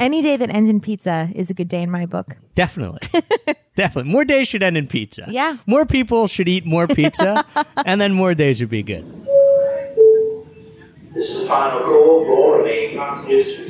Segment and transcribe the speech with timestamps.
[0.00, 2.36] Any day that ends in pizza is a good day in my book.
[2.56, 2.98] Definitely.
[3.76, 4.10] Definitely.
[4.10, 5.24] More days should end in pizza.
[5.28, 5.58] Yeah.
[5.66, 7.44] More people should eat more pizza,
[7.86, 9.04] and then more days would be good.
[11.14, 12.54] This is the final call for.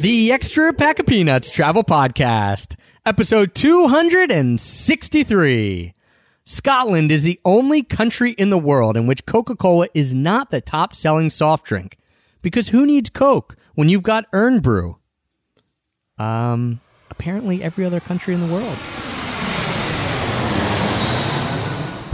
[0.00, 5.92] The Extra Pack of Peanuts Travel Podcast, episode 263.
[6.44, 10.62] Scotland is the only country in the world in which Coca Cola is not the
[10.62, 11.98] top selling soft drink.
[12.40, 14.96] Because who needs Coke when you've got Irn-Bru?
[16.18, 18.78] Um, apparently every other country in the world.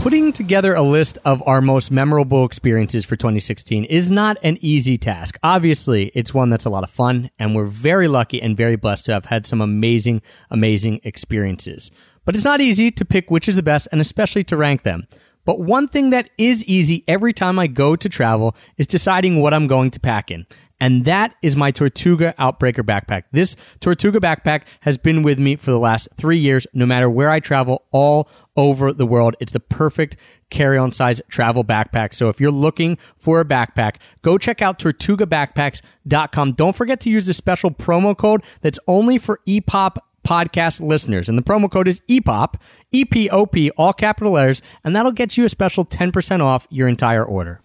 [0.01, 4.97] Putting together a list of our most memorable experiences for 2016 is not an easy
[4.97, 5.37] task.
[5.43, 9.05] Obviously, it's one that's a lot of fun, and we're very lucky and very blessed
[9.05, 11.91] to have had some amazing, amazing experiences.
[12.25, 15.07] But it's not easy to pick which is the best and especially to rank them.
[15.45, 19.53] But one thing that is easy every time I go to travel is deciding what
[19.53, 20.47] I'm going to pack in.
[20.81, 23.23] And that is my Tortuga Outbreaker backpack.
[23.31, 27.29] This Tortuga backpack has been with me for the last three years, no matter where
[27.29, 29.35] I travel all over the world.
[29.39, 30.17] It's the perfect
[30.49, 32.15] carry-on size travel backpack.
[32.15, 36.53] So if you're looking for a backpack, go check out tortugabackpacks.com.
[36.53, 41.29] Don't forget to use the special promo code that's only for EPOP podcast listeners.
[41.29, 42.55] And the promo code is EPOP,
[42.91, 46.65] E P O P, all capital letters, and that'll get you a special 10% off
[46.71, 47.61] your entire order.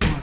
[0.00, 0.22] I'll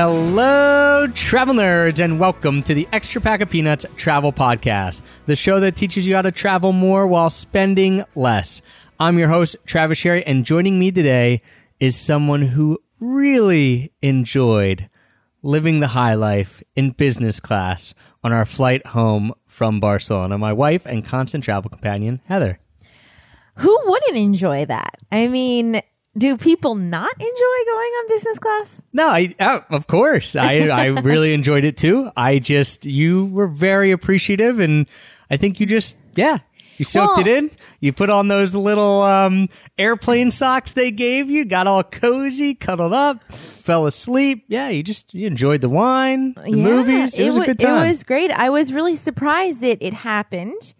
[0.00, 5.58] Hello, travel nerds, and welcome to the Extra Pack of Peanuts Travel Podcast, the show
[5.58, 8.62] that teaches you how to travel more while spending less.
[9.00, 11.42] I'm your host, Travis Sherry, and joining me today
[11.80, 14.88] is someone who really enjoyed
[15.42, 17.92] living the high life in business class
[18.22, 20.38] on our flight home from Barcelona.
[20.38, 22.60] My wife and constant travel companion, Heather.
[23.56, 24.94] Who wouldn't enjoy that?
[25.10, 25.82] I mean,
[26.18, 28.82] do people not enjoy going on business class?
[28.92, 32.10] No, I oh, of course I I really enjoyed it too.
[32.16, 34.86] I just you were very appreciative, and
[35.30, 36.38] I think you just yeah
[36.78, 37.50] you soaked Well- it in.
[37.80, 39.48] You put on those little um,
[39.78, 44.44] airplane socks they gave you, got all cozy, cuddled up, fell asleep.
[44.48, 47.18] Yeah, you just you enjoyed the wine, the movies.
[47.18, 47.84] It, was wa- good time.
[47.84, 48.30] It was great.
[48.30, 50.74] I was really surprised that it happened.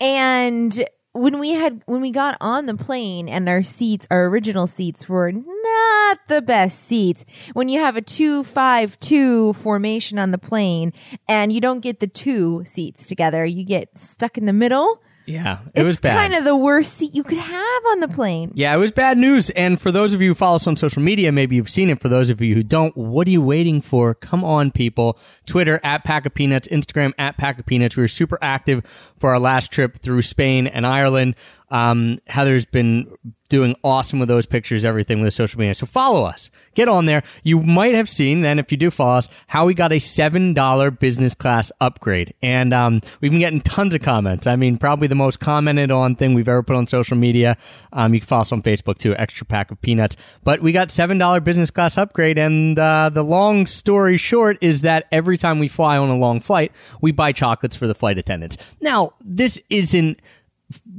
[0.00, 4.66] And when we had when we got on the plane and our seats, our original
[4.66, 7.24] seats were not the best seats.
[7.52, 10.92] When you have a two five two formation on the plane
[11.28, 15.02] and you don't get the two seats together, you get stuck in the middle.
[15.32, 16.14] Yeah, it it's was bad.
[16.14, 18.52] kind of the worst seat you could have on the plane.
[18.54, 19.50] Yeah, it was bad news.
[19.50, 22.00] And for those of you who follow us on social media, maybe you've seen it.
[22.00, 24.14] For those of you who don't, what are you waiting for?
[24.14, 25.18] Come on, people.
[25.46, 27.96] Twitter at Pack of Peanuts, Instagram at Pack of Peanuts.
[27.96, 28.84] We were super active
[29.18, 31.34] for our last trip through Spain and Ireland.
[31.72, 33.10] Um, Heather's been
[33.48, 35.74] doing awesome with those pictures, everything with social media.
[35.74, 36.48] So follow us.
[36.74, 37.22] Get on there.
[37.42, 40.98] You might have seen then, if you do follow us, how we got a $7
[40.98, 42.32] business class upgrade.
[42.42, 44.46] And um, we've been getting tons of comments.
[44.46, 47.56] I mean, probably the most commented on thing we've ever put on social media.
[47.92, 50.16] Um, you can follow us on Facebook too, Extra Pack of Peanuts.
[50.44, 52.38] But we got $7 business class upgrade.
[52.38, 56.40] And uh, the long story short is that every time we fly on a long
[56.40, 58.56] flight, we buy chocolates for the flight attendants.
[58.80, 60.20] Now, this isn't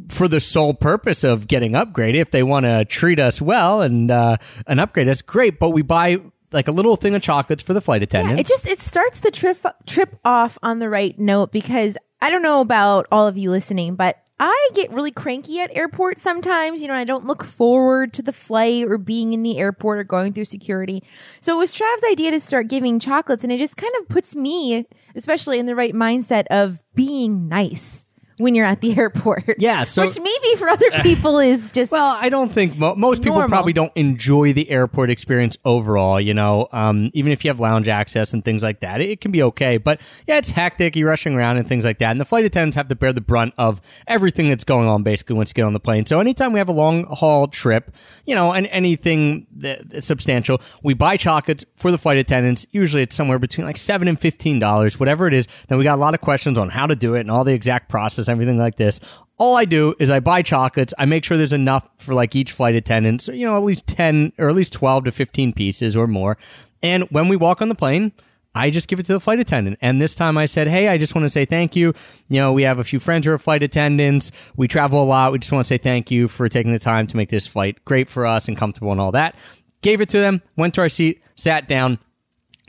[0.10, 2.22] for the sole purpose of getting upgraded.
[2.22, 5.60] If they want to treat us well and uh, and upgrade us, great.
[5.60, 6.18] But we buy
[6.52, 8.38] like a little thing of chocolates for the flight attendant.
[8.38, 12.30] Yeah, it just it starts the trip trip off on the right note because I
[12.30, 16.82] don't know about all of you listening, but I get really cranky at airports sometimes.
[16.82, 20.04] You know, I don't look forward to the flight or being in the airport or
[20.04, 21.04] going through security.
[21.42, 24.36] So it was Trav's idea to start giving chocolates, and it just kind of puts
[24.36, 24.86] me,
[25.16, 28.03] especially in the right mindset of being nice
[28.38, 29.44] when you're at the airport.
[29.58, 33.20] Yeah, so- which maybe for other people is just Well, I don't think mo- most
[33.22, 33.50] people Normal.
[33.50, 36.20] probably don't enjoy the airport experience overall.
[36.20, 39.22] You know, um, even if you have lounge access and things like that, it, it
[39.22, 39.78] can be okay.
[39.78, 40.96] But yeah, it's hectic.
[40.96, 43.22] You're rushing around and things like that, and the flight attendants have to bear the
[43.22, 46.06] brunt of everything that's going on basically once you get on the plane.
[46.06, 47.92] So anytime we have a long haul trip,
[48.26, 52.66] you know, and anything that, that's substantial, we buy chocolates for the flight attendants.
[52.72, 55.48] Usually, it's somewhere between like seven and fifteen dollars, whatever it is.
[55.70, 57.54] Now we got a lot of questions on how to do it and all the
[57.54, 59.00] exact process, everything like this.
[59.38, 60.94] All I do is I buy chocolates.
[60.98, 63.22] I make sure there's enough for like each flight attendant.
[63.22, 66.38] So, you know, at least 10 or at least 12 to 15 pieces or more.
[66.82, 68.12] And when we walk on the plane,
[68.56, 69.80] I just give it to the flight attendant.
[69.82, 71.94] And this time I said, Hey, I just want to say thank you.
[72.30, 74.32] You know, we have a few friends who are flight attendants.
[74.56, 75.32] We travel a lot.
[75.32, 77.84] We just want to say thank you for taking the time to make this flight
[77.86, 79.36] great for us and comfortable and all that.
[79.82, 82.00] Gave it to them, went to our seat, sat down.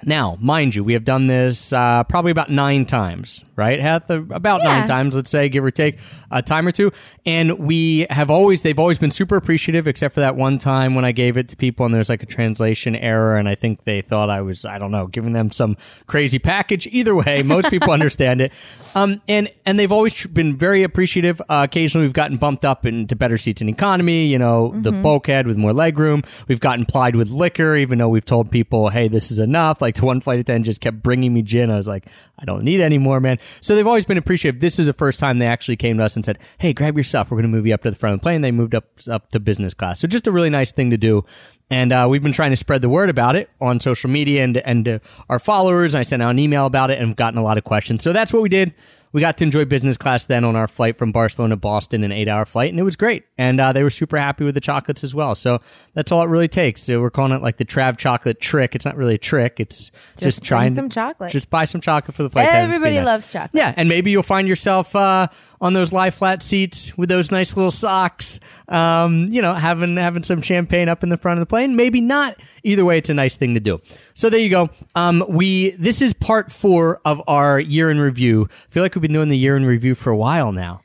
[0.07, 3.81] Now, mind you, we have done this uh, probably about nine times, right?
[3.81, 4.79] Hath about Yeah.
[4.81, 5.99] nine times, let's say, give or take
[6.31, 6.93] a time or two.
[7.25, 11.05] And we have always, they've always been super appreciative, except for that one time when
[11.05, 13.37] I gave it to people and there's like a translation error.
[13.37, 16.87] And I think they thought I was, I don't know, giving them some crazy package.
[16.89, 18.53] Either way, most people understand it.
[18.95, 21.41] Um, and, and they've always been very appreciative.
[21.43, 25.47] Uh, occasionally we've gotten bumped up into better seats in economy, you know, the bulkhead
[25.47, 26.25] with more legroom.
[26.49, 29.81] We've gotten plied with liquor, even though we've told people, hey, this is enough.
[29.81, 31.71] Like the one flight attendant just kept bringing me gin.
[31.71, 32.07] I was like,
[32.39, 33.39] I don't need any more, man.
[33.61, 34.61] So they've always been appreciative.
[34.61, 37.05] This is the first time they actually came to us and said, hey, grab your
[37.05, 37.31] stuff.
[37.31, 38.41] We're going to move you up to the front of the plane.
[38.41, 40.01] They moved up, up to business class.
[40.01, 41.25] So just a really nice thing to do.
[41.71, 44.59] And uh, we've been trying to spread the word about it on social media and
[44.59, 44.99] and uh,
[45.31, 45.95] our followers.
[45.95, 48.03] I sent out an email about it and gotten a lot of questions.
[48.03, 48.75] So that's what we did.
[49.15, 52.11] We got to enjoy business class then on our flight from Barcelona to Boston, an
[52.11, 53.25] eight-hour flight, and it was great.
[53.39, 55.37] And uh, they were super happy with the chocolates as well.
[55.37, 55.61] So
[55.95, 56.83] that's all it really takes.
[56.83, 58.75] So we're calling it like the Trav chocolate trick.
[58.75, 59.61] It's not really a trick.
[59.61, 61.31] It's just, bring trying some chocolate.
[61.31, 62.49] Just buy some chocolate for the flight.
[62.49, 63.07] Everybody nice.
[63.07, 63.53] loves chocolate.
[63.55, 65.29] Yeah, and maybe you'll find yourself uh,
[65.65, 68.39] on those lie flat seats with those nice little socks.
[68.69, 71.75] Um, you know, having having some champagne up in the front of the plane.
[71.75, 72.37] Maybe not.
[72.65, 73.81] Either way, it's a nice thing to do.
[74.13, 74.69] So there you go.
[74.95, 78.47] Um, we this is part four of our year in review.
[78.53, 80.83] I feel like we've been doing the year in review for a while now.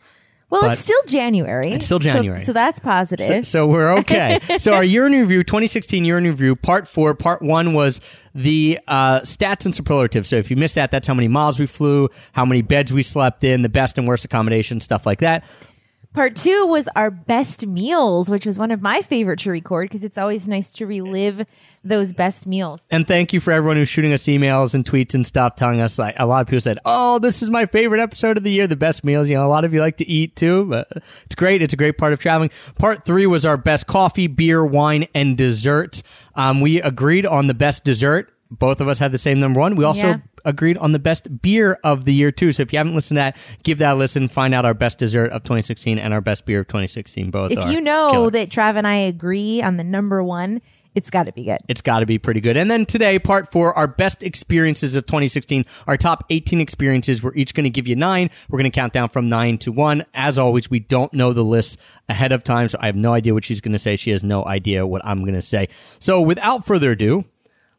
[0.50, 1.72] Well, But- it's still January.
[1.74, 2.40] It's still January.
[2.40, 3.46] So, that's positive.
[3.46, 4.40] So we're okay.
[4.58, 7.14] so our year in review, 2016 year in review, part four.
[7.14, 8.02] Part one was
[8.34, 10.30] the uh, stats and superlatives.
[10.30, 13.04] So if you missed that, that's how many miles we flew, how many beds we
[13.04, 15.44] slept in, the best and worst accommodations, stuff like that.
[16.14, 20.04] Part two was our best meals, which was one of my favorite to record because
[20.04, 21.46] it's always nice to relive
[21.84, 22.84] those best meals.
[22.90, 26.00] And thank you for everyone who's shooting us emails and tweets and stuff, telling us
[26.00, 28.66] like a lot of people said, "Oh, this is my favorite episode of the year,
[28.66, 30.66] the best meals." You know, a lot of you like to eat too.
[30.66, 30.88] But
[31.26, 31.62] it's great.
[31.62, 32.50] It's a great part of traveling.
[32.80, 36.02] Part three was our best coffee, beer, wine, and dessert.
[36.34, 38.34] Um, we agreed on the best dessert.
[38.52, 39.76] Both of us had the same number one.
[39.76, 40.18] We also Yeah.
[40.46, 42.52] Agreed on the best beer of the year too.
[42.52, 44.28] So if you haven't listened to that, give that a listen.
[44.28, 47.32] Find out our best dessert of 2016 and our best beer of 2016.
[47.32, 47.52] Both.
[47.52, 48.32] If you know killer.
[48.32, 50.62] that Trav and I agree on the number one,
[50.96, 51.60] it's got to be good.
[51.68, 52.58] it's got to be pretty good.
[52.58, 57.22] And then today, part four, our best experiences of 2016, our top 18 experiences.
[57.22, 58.30] We're each going to give you nine.
[58.50, 60.06] We're going to count down from nine to one.
[60.14, 61.78] As always, we don't know the list
[62.08, 63.96] ahead of time, so I have no idea what she's going to say.
[63.96, 65.70] She has no idea what I'm going to say.
[66.00, 67.26] So without further ado,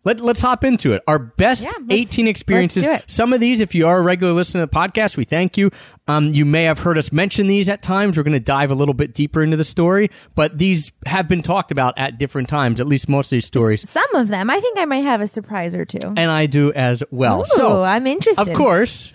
[0.02, 1.02] let, let's hop into it.
[1.06, 2.86] Our best Yeah, 18 experiences.
[2.86, 3.10] let's do it.
[3.10, 5.70] Some of these, if you are a regular listener to the podcast, we thank you.
[6.08, 8.16] Um, you may have heard us mention these at times.
[8.16, 11.42] We're going to dive a little bit deeper into the story, but these have been
[11.42, 13.88] talked about at different times, at least most of these stories.
[13.88, 15.98] Some of them, I think I might have a surprise or two.
[16.00, 17.42] And I do as well.
[17.42, 18.48] Ooh, so, I'm interested.
[18.48, 19.12] of course,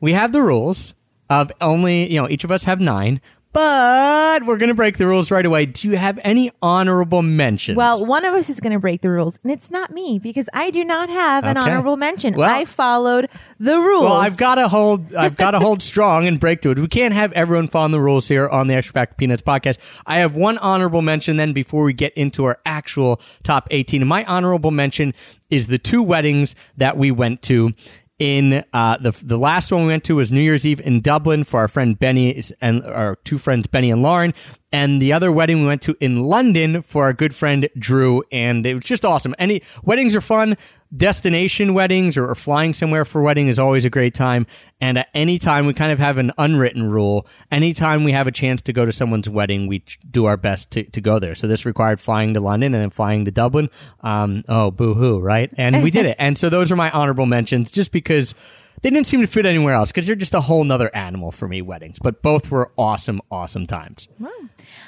[0.00, 0.94] we have the rules
[1.28, 3.20] of only, you know, each of us have nine,
[3.52, 5.66] but we're going to break the rules right away.
[5.66, 7.76] Do you have any honorable mentions?
[7.76, 10.48] Well, one of us is going to break the rules, and it's not me because
[10.54, 11.60] I do not have an Okay.
[11.70, 12.34] honorable mention.
[12.34, 13.28] Well- I followed
[13.60, 14.04] the rules.
[14.04, 15.14] Well, I've got to hold.
[15.14, 16.78] I've got to hold strong and break to it.
[16.78, 19.78] We can't have everyone following the rules here on the Extra Pack of Peanuts podcast.
[20.06, 21.36] I have one honorable mention.
[21.36, 25.12] Then before we get into our actual top eighteen, and my honorable mention
[25.50, 27.74] is the two weddings that we went to.
[28.18, 31.44] In uh, the the last one we went to was New Year's Eve in Dublin
[31.44, 34.32] for our friend Benny and our two friends Benny and Lauren,
[34.70, 38.64] and the other wedding we went to in London for our good friend Drew, and
[38.64, 39.34] it was just awesome.
[39.38, 40.56] Any weddings are fun.
[40.94, 44.46] Destination weddings or, or flying somewhere for wedding is always a great time.
[44.80, 47.26] And at any time, we kind of have an unwritten rule.
[47.50, 50.84] Anytime we have a chance to go to someone's wedding, we do our best to,
[50.84, 51.34] to go there.
[51.34, 53.70] So this required flying to London and then flying to Dublin.
[54.00, 55.52] Um, oh, boo hoo, right?
[55.56, 56.16] And we did it.
[56.18, 58.34] And so those are my honorable mentions just because
[58.82, 61.48] they didn't seem to fit anywhere else because they're just a whole nother animal for
[61.48, 61.98] me, weddings.
[61.98, 64.08] But both were awesome, awesome times.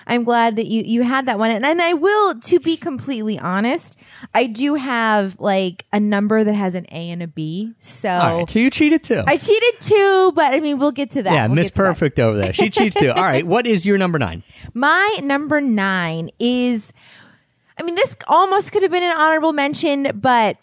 [0.06, 2.38] I'm glad that you you had that one, and, and I will.
[2.40, 3.96] To be completely honest,
[4.34, 7.72] I do have like a number that has an A and a B.
[7.80, 8.50] So, right.
[8.50, 9.22] So you cheated too.
[9.26, 11.32] I cheated too, but I mean, we'll get to that.
[11.32, 11.70] yeah, We'll Miss.
[11.70, 12.52] Perfect over there.
[12.52, 13.10] She cheats too.
[13.10, 13.46] All right.
[13.46, 14.42] What is your number nine?
[14.74, 16.92] My number nine is,
[17.78, 20.58] I mean, this almost could have been an honorable mention, but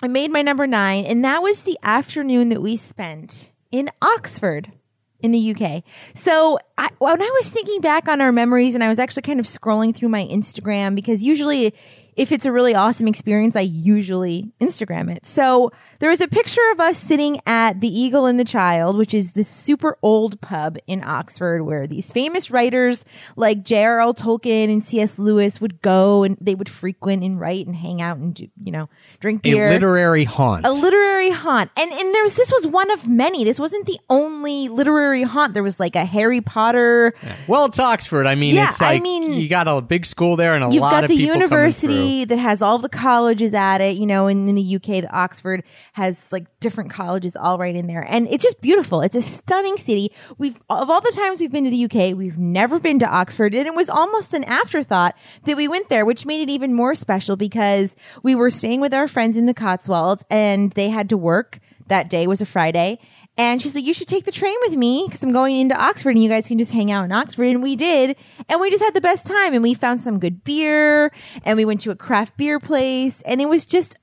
[0.00, 4.72] I made my number nine, and that was the afternoon that we spent in Oxford
[5.20, 5.82] in the UK.
[6.14, 9.40] So I, when I was thinking back on our memories, and I was actually kind
[9.40, 11.74] of scrolling through my Instagram because usually
[12.18, 15.24] if it's a really awesome experience, I usually Instagram it.
[15.24, 15.70] So
[16.00, 19.32] there was a picture of us sitting at the Eagle and the Child, which is
[19.32, 23.04] this super old pub in Oxford where these famous writers
[23.36, 24.12] like J.R.R.
[24.14, 25.18] Tolkien and C.S.
[25.18, 28.72] Lewis would go and they would frequent and write and hang out and, do, you
[28.72, 28.88] know,
[29.20, 29.68] drink beer.
[29.68, 30.66] A literary haunt.
[30.66, 33.98] a literary haunt and and there was this was one of many this wasn't the
[34.10, 37.14] only literary haunt there was like a harry potter
[37.46, 38.26] well, it's Oxford.
[38.26, 40.82] I mean, Yeah, it's I mean, you got a big school there and a you've
[40.82, 44.26] lot got of the people university that has all the colleges at it you know
[44.26, 45.62] and in the uk the oxford
[45.92, 48.04] has like different colleges all right in there.
[48.08, 49.00] And it's just beautiful.
[49.00, 50.12] It's a stunning city.
[50.38, 53.54] We've of all the times we've been to the uk we've never been to oxford
[53.54, 56.94] and it was almost an afterthought that we went there which made it even more
[56.94, 61.16] special because we were staying with our friends in the cotswolds and they had to
[61.16, 62.98] work that day was a friday
[63.38, 66.10] And she's like, you should take the train with me because I'm going into Oxford
[66.10, 67.44] and you guys can just hang out in Oxford.
[67.44, 68.16] And we did.
[68.48, 69.54] And we just had the best time.
[69.54, 71.12] And we found some good beer
[71.44, 73.22] and we went to a craft beer place.
[73.22, 73.96] And it was just,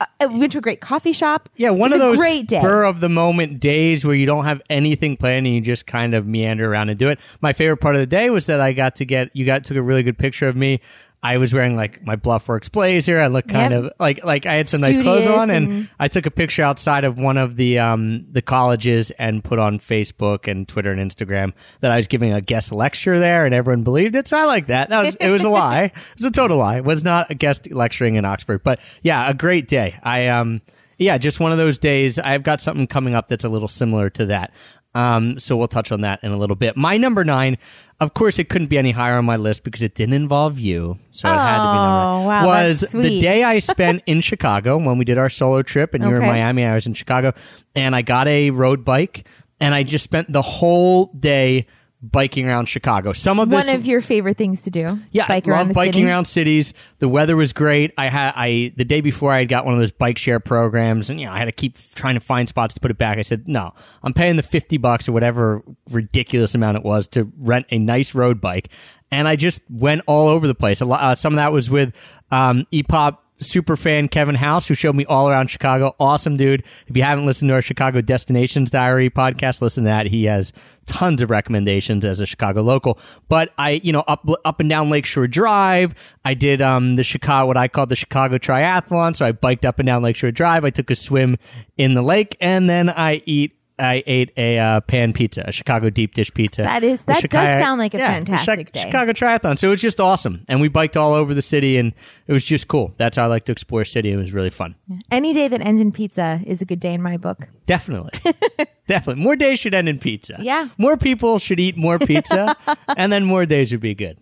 [0.00, 1.50] uh, we went to a great coffee shop.
[1.56, 2.60] Yeah, one of those great day.
[2.60, 6.14] spur of the moment days where you don't have anything planned and you just kind
[6.14, 7.18] of meander around and do it.
[7.42, 9.76] My favorite part of the day was that I got to get you got took
[9.76, 10.80] a really good picture of me.
[11.22, 13.18] I was wearing like my Bluffworks blazer.
[13.18, 13.82] I looked kind Yep.
[13.84, 16.62] of like like I had some nice clothes on, and, and- I took a picture
[16.62, 21.00] outside of one of the um the colleges and put on Facebook and Twitter and
[21.10, 24.28] Instagram that I was giving a guest lecture there, and everyone believed it.
[24.28, 24.90] So I like that.
[24.90, 25.84] That was it was a lie.
[25.92, 26.76] It was a total lie.
[26.76, 29.98] It was not a guest lecturing in Oxford, but yeah, a great day.
[30.04, 30.60] I um
[31.00, 32.18] yeah, just one of those days.
[32.18, 34.50] I've got something coming up that's a little similar to that.
[34.98, 36.76] Um, so we'll touch on that in a little bit.
[36.76, 37.56] My number nine,
[38.00, 40.98] of course, it couldn't be any higher on my list because it didn't involve you,
[41.12, 42.26] so it had to be number Oh, nine.
[42.26, 46.02] wow, was the day I spent in Chicago when we did our solo trip, and
[46.02, 46.64] you were in Miami.
[46.64, 47.32] I was in Chicago,
[47.76, 49.26] and I got a road bike,
[49.60, 51.66] and I just spent the whole day
[52.00, 53.12] biking around Chicago.
[53.12, 55.00] Some of this One of your favorite things to do.
[55.10, 56.06] yeah, Bike I around love biking city.
[56.06, 56.72] around cities.
[57.00, 57.92] The weather was great.
[57.98, 61.10] I had I the day before I had got one of those bike share programs,
[61.10, 63.18] and you know I had to keep trying to find spots to put it back.
[63.18, 63.74] I said no,
[64.04, 68.14] I'm paying the fifty bucks or whatever ridiculous amount it was to rent a nice
[68.14, 68.68] road bike,
[69.10, 70.80] and I just went all over the place.
[70.80, 71.92] A lot, uh, some of that was with
[72.30, 75.94] um, EPOP super fan Kevin House, who showed me all around Chicago.
[75.98, 76.62] Awesome dude.
[76.86, 80.06] If you haven't listened to our Chicago Destinations Diary podcast, listen to that.
[80.06, 80.52] He has
[80.86, 82.98] tons of recommendations as a Chicago local.
[83.28, 85.94] But I, you know, up up and down Lakeshore Drive.
[86.24, 89.16] I did um the Chicago what I call the Chicago Triathlon.
[89.16, 90.64] So I biked up and down Lakeshore Drive.
[90.64, 91.36] I took a swim
[91.76, 93.57] in the lake, and then I eat.
[93.78, 96.62] I ate a uh, pan pizza, a Chicago deep dish pizza.
[96.62, 98.82] That is- that does sound like a yeah, fantastic day.
[98.82, 99.58] Chicago Triathlon.
[99.58, 101.92] So it was just awesome, and we biked all over the city, and
[102.26, 102.94] it was just cool.
[102.98, 104.10] That's how I like to explore a city.
[104.12, 104.74] It was really fun.
[105.10, 107.48] Any day that ends in pizza is a good day in my book.
[107.66, 108.12] Definitely.
[108.88, 109.22] Definitely.
[109.22, 110.38] More days should end in pizza.
[110.40, 110.68] Yeah.
[110.78, 112.56] More people should eat more pizza,
[112.96, 114.18] and then more days would be good.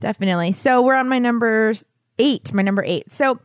[0.00, 0.52] Definitely.
[0.52, 1.74] So we're on my number
[2.18, 3.12] eight, my number eight.
[3.12, 3.40] So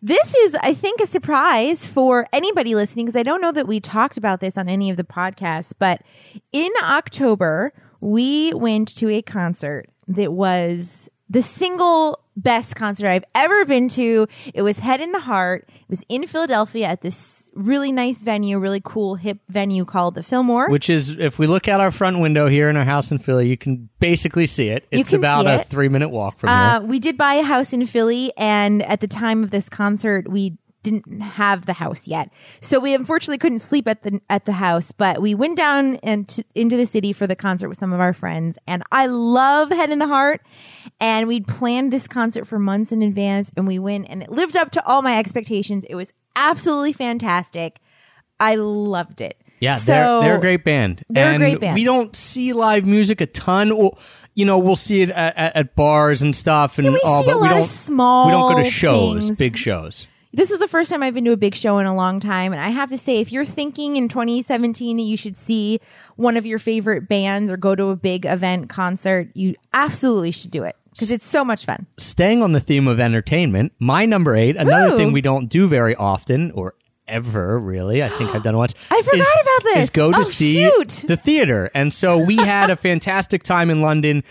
[0.00, 3.80] this is, I think, a surprise for anybody listening because I don't know that we
[3.80, 6.02] talked about this on any of the podcasts, but
[6.52, 13.64] in October, we went to a concert that was the single best concert I've ever
[13.64, 14.26] been to.
[14.54, 15.68] It was Head and the Heart.
[15.68, 20.22] It was in Philadelphia at this really nice venue, really cool, hip venue called the
[20.22, 20.70] Fillmore.
[20.70, 23.48] Which is, if we look out our front window here in our house in Philly,
[23.48, 24.86] you can basically see it.
[24.90, 26.88] It's about see a three minute walk from Uh, here.
[26.88, 30.56] we did buy a house in Philly, and at the time of this concert, we
[30.82, 34.92] didn't have the house yet, so we unfortunately couldn't sleep at the at the house.
[34.92, 38.00] But we went down and t- into the city for the concert with some of
[38.00, 40.42] our friends, and I love Head and the Heart.
[41.00, 44.56] And we'd planned this concert for months in advance, and we went, and it lived
[44.56, 45.84] up to all my expectations.
[45.88, 47.80] It was absolutely fantastic.
[48.40, 49.36] I loved it.
[49.60, 51.04] Yeah, so, they're, they're a great band.
[51.08, 51.76] They're a great band.
[51.76, 53.76] We don't see live music a ton.
[53.76, 53.96] Well,
[54.34, 57.30] you know, we'll see it at, at, at bars and stuff, and we all, see
[57.30, 57.64] but we don't.
[57.64, 59.38] small we don't go to shows, things.
[59.38, 60.08] big shows.
[60.34, 62.52] This is the first time I've been to a big show in a long time.
[62.52, 65.78] And I have to say, if you're thinking in 2017 that you should see
[66.16, 70.50] one of your favorite bands or go to a big event concert, you absolutely should
[70.50, 71.86] do it because it's so much fun.
[71.98, 74.96] Staying on the theme of entertainment, my number eight, another Ooh.
[74.96, 76.74] thing we don't do very often or
[77.08, 78.74] ever really, I think I've done once.
[78.90, 79.82] I forgot is- about this.
[79.84, 81.04] Is go to Oh, see shoot.
[81.08, 81.70] the theater.
[81.74, 84.24] And so we had a fantastic time in London.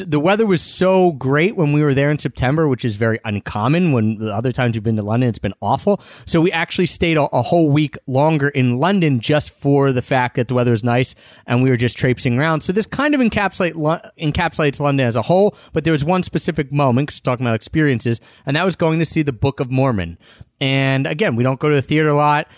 [0.00, 3.92] The weather was so great when we were there in September, which is very uncommon.
[3.92, 6.00] When the other times we've been to London, it's been awful.
[6.26, 10.34] So we actually stayed a, a whole week longer in London just for the fact
[10.34, 11.14] that the weather was nice
[11.46, 12.62] and we were just traipsing around.
[12.62, 15.56] So this kind of encapsulate Lo- encapsulates London as a whole.
[15.72, 19.04] But there was one specific moment, because talking about experiences, and that was going to
[19.04, 20.18] see the Book of Mormon.
[20.60, 22.48] And again, we don't go to the theater a lot.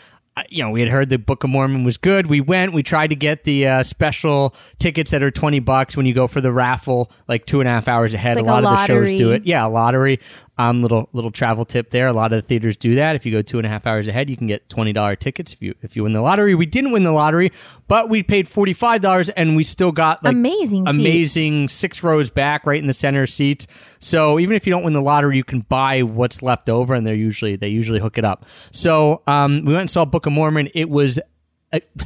[0.48, 2.26] You know, we had heard the Book of Mormon was good.
[2.26, 2.72] We went.
[2.72, 6.26] We tried to get the uh, special tickets that are twenty bucks when you go
[6.26, 8.38] for the raffle, like two and a half hours ahead.
[8.38, 9.44] It's a lot a of the shows do it.
[9.44, 10.20] Yeah, a lottery.
[10.60, 12.06] Um, little little travel tip there.
[12.06, 13.16] A lot of the theaters do that.
[13.16, 15.54] If you go two and a half hours ahead, you can get twenty dollar tickets
[15.54, 16.54] if you if you win the lottery.
[16.54, 17.50] We didn't win the lottery,
[17.88, 20.98] but we paid forty five dollars and we still got like Amazing seats.
[20.98, 23.66] amazing six rows back, right in the center seats.
[24.00, 27.06] So even if you don't win the lottery, you can buy what's left over, and
[27.06, 28.44] they're usually they usually hook it up.
[28.70, 30.68] So um, we went and saw Book of Mormon.
[30.74, 31.18] It was.
[31.72, 31.80] Uh,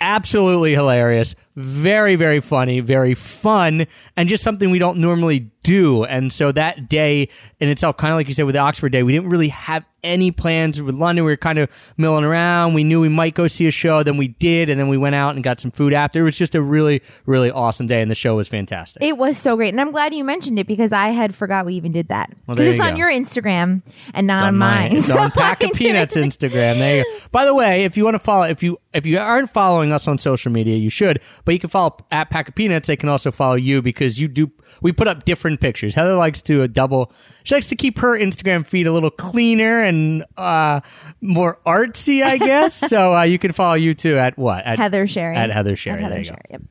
[0.00, 6.04] absolutely hilarious, very, very funny, very fun, and just something we don't normally do.
[6.04, 7.28] And so that day
[7.58, 9.84] in itself, kind of like you said with the Oxford Day, we didn't really have
[10.02, 11.24] any plans with London.
[11.26, 12.72] We were kind of milling around.
[12.72, 15.14] We knew we might go see a show, then we did, and then we went
[15.14, 16.20] out and got some food after.
[16.20, 19.02] It was just a really, really awesome day, and the show was fantastic.
[19.02, 21.74] It was so great, and I'm glad you mentioned it because I had forgot we
[21.74, 22.32] even did that.
[22.46, 23.82] Well, it's you on your Instagram
[24.14, 24.92] and not It's on mine.
[24.96, 26.16] It's So on Pack of Peanuts.
[26.16, 26.78] Instagram.
[26.78, 27.26] There you go.
[27.32, 30.08] By the way, if you want to follow, if you if you aren't following us
[30.08, 31.20] on social media, you should.
[31.44, 32.86] But you can follow at Pack of Peanuts.
[32.86, 34.50] They can also follow you because you do.
[34.82, 35.94] We put up different pictures.
[35.94, 37.12] Heather likes to a double.
[37.44, 40.80] She likes to keep her Instagram feed a little cleaner and uh,
[41.20, 42.74] more artsy, I guess.
[42.88, 45.36] so uh, you can follow you too at what at Heather Sherry.
[45.36, 45.96] At Heather Sherry.
[45.96, 46.36] At Heather there you go.
[46.36, 46.62] Sherry, Yep.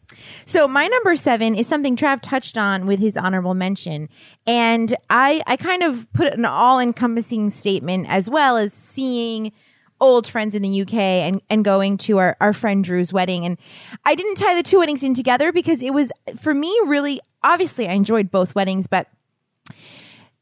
[0.46, 4.10] So my number seven is something Trav touched on with his honorable mention,
[4.46, 9.52] and I I kind of put an all encompassing statement as well as seeing
[10.02, 13.46] old friends in the UK and, and going to our, our friend Drew's wedding.
[13.46, 13.58] And
[14.06, 17.88] I didn't tie the two weddings in together because it was for me really obviously
[17.88, 19.08] I enjoyed both weddings, but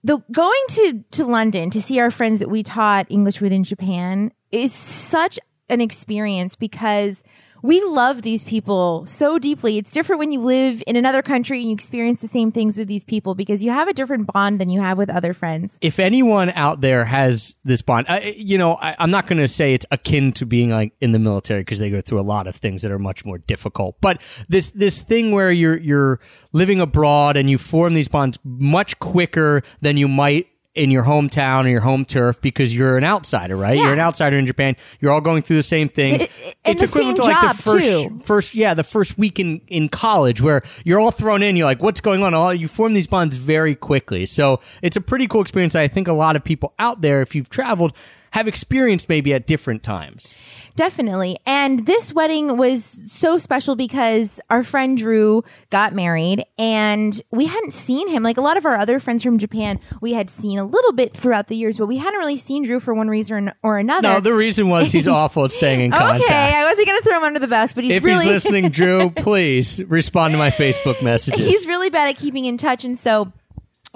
[0.03, 3.63] the going to to London to see our friends that we taught English with in
[3.63, 7.23] Japan is such an experience because
[7.67, 9.77] we love these people so deeply.
[9.77, 12.87] It's different when you live in another country and you experience the same things with
[12.87, 15.77] these people because you have a different bond than you have with other friends.
[15.81, 19.49] if anyone out there has this bond, I, you know, I, I'm not going to
[19.49, 22.47] say it's akin to being like in the military because they go through a lot
[22.47, 23.97] of things that are much more difficult.
[23.99, 26.21] But this this thing where you're you're
[26.53, 30.47] living abroad and you form these bonds much quicker than you might
[30.77, 33.75] in your hometown or your home turf because you're an outsider, right?
[33.77, 33.83] Yeah.
[33.85, 34.75] You're an outsider in Japan.
[34.99, 36.23] You're all going through the same things.
[36.23, 38.21] It- it- and the same job, the first too.
[38.23, 41.81] first yeah the first week in in college where you're all thrown in you're like
[41.81, 45.41] what's going on all you form these bonds very quickly so it's a pretty cool
[45.41, 47.93] experience i think a lot of people out there if you've traveled
[48.37, 50.35] have experienced maybe at different times
[50.77, 51.39] Definitely.
[51.47, 57.73] And this wedding was so special because our friend Drew got married and we hadn't
[57.73, 58.21] seen him.
[58.21, 61.17] Like a lot of our other friends from Japan, we had seen a little bit
[61.17, 64.07] throughout the years, but we hadn't really seen Drew for one reason or another.
[64.07, 67.03] no the reason was he's awful at staying in contact Okay, I wasn't going to
[67.03, 70.37] throw him under the bus, but he's if really he's listening drew please respond to
[70.37, 73.31] my facebook messages he's really bad at keeping in touch and so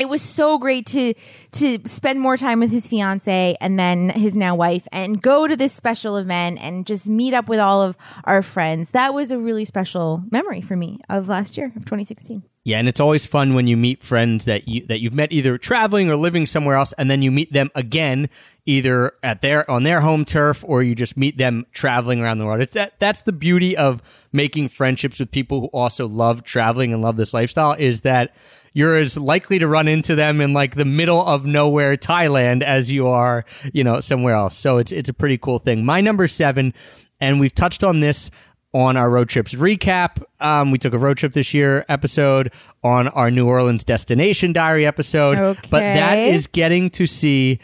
[0.02, 1.14] it was so great to
[1.52, 5.56] to spend more time with his fiance and then his now wife and go to
[5.56, 8.92] this special event and just meet up with all of our friends.
[8.92, 12.42] That was a really special memory for me of last year of 2016.
[12.64, 15.58] Yeah, and it's always fun when you meet friends that you that you've met either
[15.58, 18.30] traveling or living somewhere else, and then you meet them again,
[18.68, 22.46] either at their on their home turf or you just meet them traveling around the
[22.46, 22.62] world.
[22.62, 27.02] It's that that's the beauty of making friendships with people who also love traveling and
[27.02, 28.36] love this lifestyle is that
[28.74, 32.92] you're as likely to run into them in like the middle of nowhere Thailand as
[32.92, 33.44] you are,
[33.74, 34.56] you know, somewhere else.
[34.56, 35.84] So it's it's a pretty cool thing.
[35.84, 36.76] My number seven,
[37.20, 38.30] and we've touched on this
[38.74, 40.24] on our road trips recap.
[40.40, 42.52] Um, we took a road trip this year episode
[42.84, 45.38] on our New Orleans destination diary episode.
[45.70, 47.60] But that is getting to see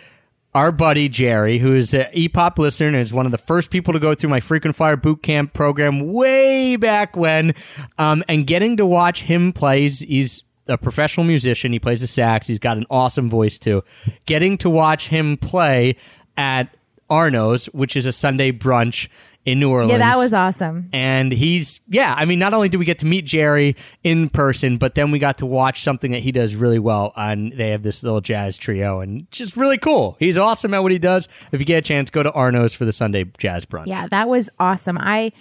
[0.53, 3.93] our buddy Jerry, who is an EPOP listener and is one of the first people
[3.93, 7.53] to go through my frequent flyer boot camp program way back when,
[7.99, 9.81] um, and getting to watch him play.
[9.81, 11.71] He's, he's a professional musician.
[11.71, 12.47] He plays the sax.
[12.47, 13.83] He's got an awesome voice too.
[14.25, 15.95] Getting to watch him play
[16.37, 16.75] at
[17.09, 19.07] Arnaud's, which is a Sunday brunch
[19.47, 19.91] in New Orleans.
[19.93, 20.89] Yeah, that was awesome.
[20.91, 24.77] And he's, yeah, I mean, not only did we get to meet Jerry in person,
[24.77, 27.13] but then we got to watch something that he does really well.
[27.15, 30.17] And they have this little jazz trio, and just really cool.
[30.19, 31.29] He's awesome at what he does.
[31.53, 33.87] If you get a chance, go to Arnaud's for the Sunday jazz brunch.
[33.87, 34.97] Yeah, that was awesome.
[34.99, 35.31] I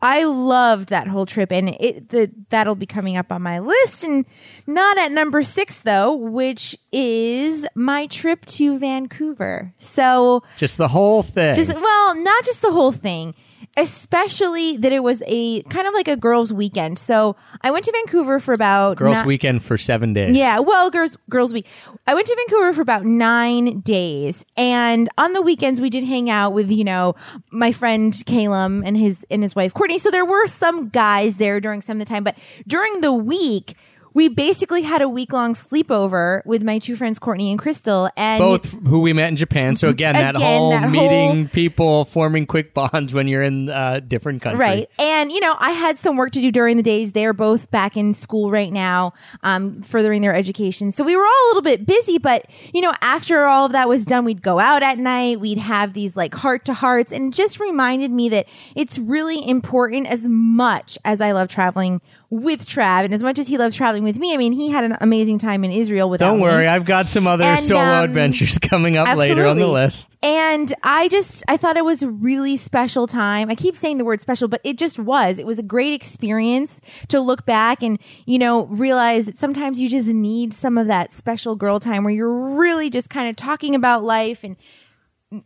[0.00, 4.04] I loved that whole trip, and it the that'll be coming up on my list,
[4.04, 4.24] and
[4.68, 9.74] not at number six though, which is my trip to Vancouver.
[9.78, 11.56] So Just the whole thing.
[11.56, 13.34] just well, not just the whole thing,
[13.76, 16.98] especially that it was a kind of like a girls' weekend.
[16.98, 20.36] So I went to Vancouver for about Girls' ni- weekend for seven days.
[20.36, 21.66] yeah, well, girls girls week.
[22.06, 26.30] I went to Vancouver for about 9 days and on the weekends we did hang
[26.30, 27.14] out with, you know,
[27.50, 29.98] my friend Calum and his and his wife Courtney.
[29.98, 32.36] So there were some guys there during some of the time, but
[32.66, 33.74] during the week
[34.16, 38.40] we basically had a week long sleepover with my two friends Courtney and Crystal, and
[38.40, 39.76] Both who we met in Japan.
[39.76, 43.68] So again, that Again, whole that meeting whole- people, forming quick bonds when you're in
[43.68, 44.58] uh, different countries.
[44.58, 44.90] Right.
[44.98, 47.12] And, you know, I had some work to do during the days.
[47.12, 50.92] They're both back in school right now, um, furthering their education.
[50.92, 53.86] So we were all a little bit busy, but, you know, after all of that
[53.86, 55.40] was done, we'd go out at night.
[55.40, 60.06] We'd have these like heart to hearts and just reminded me that it's really important
[60.06, 64.02] as much as I love traveling with Trav and as much as he loves traveling
[64.02, 64.34] with me.
[64.34, 66.42] I mean, he had an amazing time in Israel without Don't me.
[66.42, 70.08] worry, I've got some other And, solo um, adventures coming up later on the list.
[70.24, 73.48] And I just, I thought it was a really special time.
[73.48, 75.38] I keep saying the word special, but it just was.
[75.38, 79.88] It was a great experience to look back and, you know, realize that sometimes you
[79.88, 83.76] just need some of that special girl time where you're really just kind of talking
[83.76, 84.56] about life and,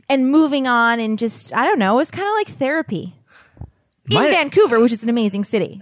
[0.08, 3.16] and moving on and just, I don't know, it was kind of like therapy.
[4.10, 5.80] In My- Vancouver, which is an amazing city.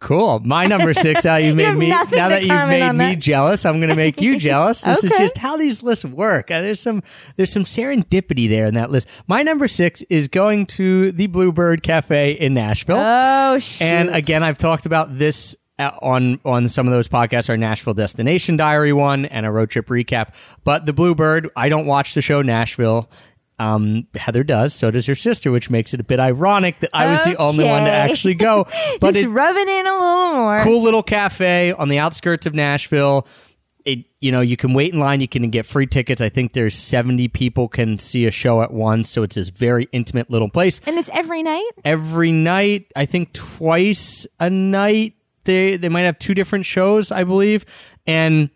[0.00, 0.40] Cool.
[0.40, 1.24] My number six.
[1.24, 3.18] How you made have me now that you've made me that.
[3.18, 3.66] jealous.
[3.66, 4.82] I'm going to make you jealous.
[4.90, 6.50] This is just how these lists work.
[6.50, 7.02] Uh, there's some
[7.36, 9.06] there's some serendipity there in that list.
[9.28, 12.96] My number six is going to the Bluebird Cafe in Nashville.
[12.98, 13.84] Oh, shoot.
[13.84, 17.94] And again, I've talked about this uh, on on some of those podcasts, our Nashville
[17.94, 20.32] Destination Diary one and a road trip recap.
[20.64, 23.10] But the Bluebird, I don't watch the show Nashville.
[23.60, 27.12] Um, Heather does, so does her sister, which makes it a bit ironic that I
[27.12, 28.66] was the only one to actually go.
[29.00, 30.62] But just it, rubbing in a little more.
[30.62, 33.26] cool little cafe on the outskirts of Nashville.
[33.84, 35.20] It you know you can wait in line.
[35.20, 36.22] You can get free tickets.
[36.22, 39.88] I think there's 70 people can see a show at once, so it's this very
[39.92, 40.80] intimate little place.
[40.86, 41.70] And it's every night?
[41.84, 45.16] Every night, I think twice a night.
[45.44, 47.66] They they might have two different shows, I believe,
[48.06, 48.48] and.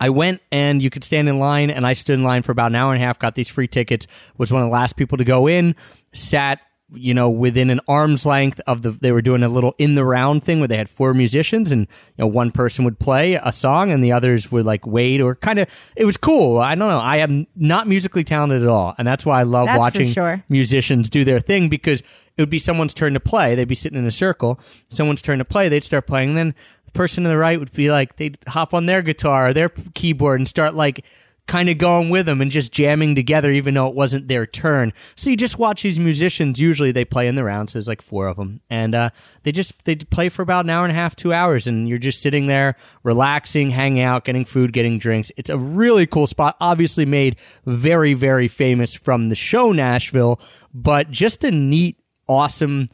[0.00, 2.72] I went and you could stand in line, and I stood in line for about
[2.72, 3.18] an hour and a half.
[3.18, 4.06] Got these free tickets.
[4.38, 5.76] Was one of the last people to go in.
[6.14, 6.58] Sat,
[6.92, 8.92] you know, within an arm's length of the.
[8.92, 11.82] They were doing a little in the round thing where they had four musicians, and
[11.82, 15.34] you know, one person would play a song, and the others would like wait or
[15.36, 15.68] kind of.
[15.94, 16.58] It was cool.
[16.58, 16.98] I don't know.
[16.98, 20.42] I am not musically talented at all, and that's why I love That's watching sure.
[20.48, 22.00] musicians do their thing because
[22.36, 23.54] it would be someone's turn to play.
[23.54, 24.58] They'd be sitting in a circle.
[24.88, 25.68] Someone's turn to play.
[25.68, 26.34] They'd start playing.
[26.34, 26.54] Then
[26.92, 29.68] the person to the right would be like, they'd hop on their guitar or their
[29.94, 31.04] keyboard and start like
[31.46, 34.92] kind of going with them and just jamming together, even though it wasn't their turn.
[35.16, 36.60] So you just watch these musicians.
[36.60, 37.72] Usually they play in the rounds.
[37.72, 39.10] There's like four of them, and uh,
[39.42, 41.98] they just they play for about an hour and a half, two hours, and you're
[41.98, 45.32] just sitting there relaxing, hanging out, getting food, getting drinks.
[45.36, 46.56] It's a really cool spot.
[46.60, 50.40] Obviously made very very famous from the show Nashville,
[50.72, 51.98] but just a neat,
[52.28, 52.90] awesome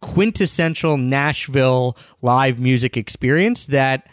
[0.00, 4.08] quintessential Nashville live music experience that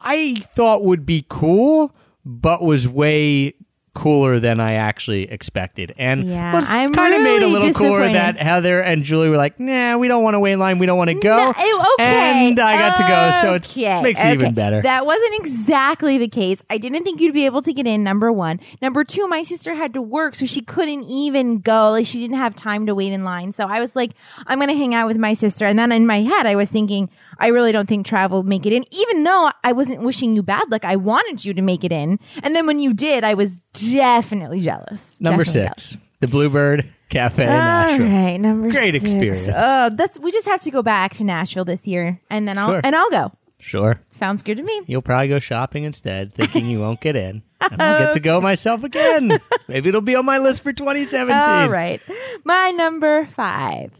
[0.00, 3.54] I thought would be cool, but was way
[3.94, 5.92] cooler than I actually expected.
[5.98, 9.36] And Yeah, was I'm kind of made a little cooler that Heather and Julie were
[9.36, 10.78] like, nah, we don't want to wait in line.
[10.78, 11.36] We don't want to go.
[11.36, 11.94] No, okay.
[11.98, 13.40] And I got to go.
[13.40, 14.32] So it Okay, makes it okay.
[14.34, 14.82] even better.
[14.82, 16.62] That wasn't exactly the case.
[16.70, 18.60] I didn't think you'd be able to get in, number one.
[18.80, 21.90] Number two, my sister had to work, so she couldn't even go.
[21.90, 23.52] Like, she didn't have time to wait in line.
[23.52, 24.12] So I was like,
[24.46, 25.66] I'm going to hang out with my sister.
[25.66, 28.72] And then in my head, I was thinking, I really don't think travel make it
[28.72, 30.84] in, even though I wasn't wishing you bad luck.
[30.84, 32.18] I wanted you to make it in.
[32.42, 35.10] And then when you did, I was definitely jealous.
[35.20, 38.06] Number Definitely six, the Bluebird Cafe in All Nashville.
[38.06, 39.04] right, number Great six.
[39.04, 39.50] experience.
[39.54, 42.70] Oh, that's we just have to go back to Nashville this year, and then I'll
[42.70, 42.80] Sure.
[42.84, 43.32] and I'll go.
[43.60, 44.00] Sure.
[44.10, 44.82] Sounds good to me.
[44.86, 47.42] You'll probably go shopping instead, thinking you won't get in.
[47.60, 49.40] And I'll get to go myself again.
[49.66, 51.36] Maybe it'll be on my list for 2017.
[51.36, 52.00] All right,
[52.44, 53.92] my number five.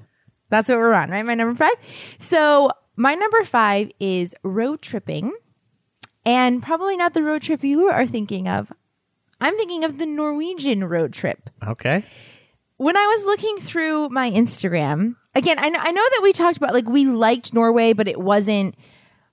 [0.49, 1.27] That's what we're on, right?
[1.27, 1.75] My number five.
[2.21, 5.33] So my number five is road tripping,
[6.25, 8.73] and probably not the road trip you are thinking of.
[9.41, 11.49] I'm thinking of the Norwegian road trip.
[11.67, 12.03] Okay.
[12.77, 16.57] when I was looking through my Instagram, again, I know, I know that we talked
[16.57, 18.75] about like we liked Norway, but it wasn't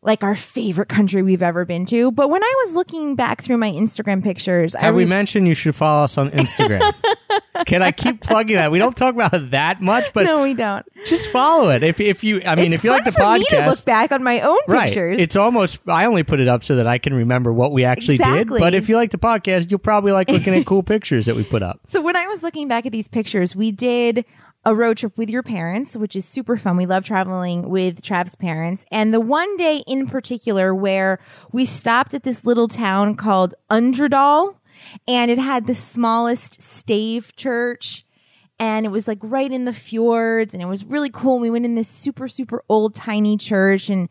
[0.06, 2.12] like our favorite country we've ever been to.
[2.12, 5.56] But when I was looking back through my Instagram pictures, I Have we mentioned you
[5.56, 6.94] should follow us on Instagram?
[7.66, 8.70] Can I keep plugging that?
[8.72, 10.86] We don't talk about it that much, but no, we don't.
[11.06, 11.84] just follow it.
[11.84, 13.86] If if you, I mean, it's if you like the for me to podcast, look
[13.86, 14.86] back on my own right?
[14.86, 15.20] pictures.
[15.20, 15.80] It's almost.
[15.88, 18.60] I only put it up so that I can remember what we actually Exactly.
[18.60, 18.64] did.
[18.64, 21.44] But if you like the podcast, you'll probably like looking at cool pictures that we
[21.44, 21.80] put up.
[21.88, 24.26] So when I was looking back at these pictures, we did
[24.66, 26.76] a road trip with your parents, which is super fun.
[26.76, 28.84] We love traveling with Trav's parents.
[28.92, 31.20] And the one day in particular where
[31.52, 34.56] we stopped at this little town called Undredal
[35.08, 38.06] and it had the smallest stave church
[38.60, 41.40] and it was like right in the fjords and it was really cool.
[41.40, 44.10] We went in this super, super old tiny church and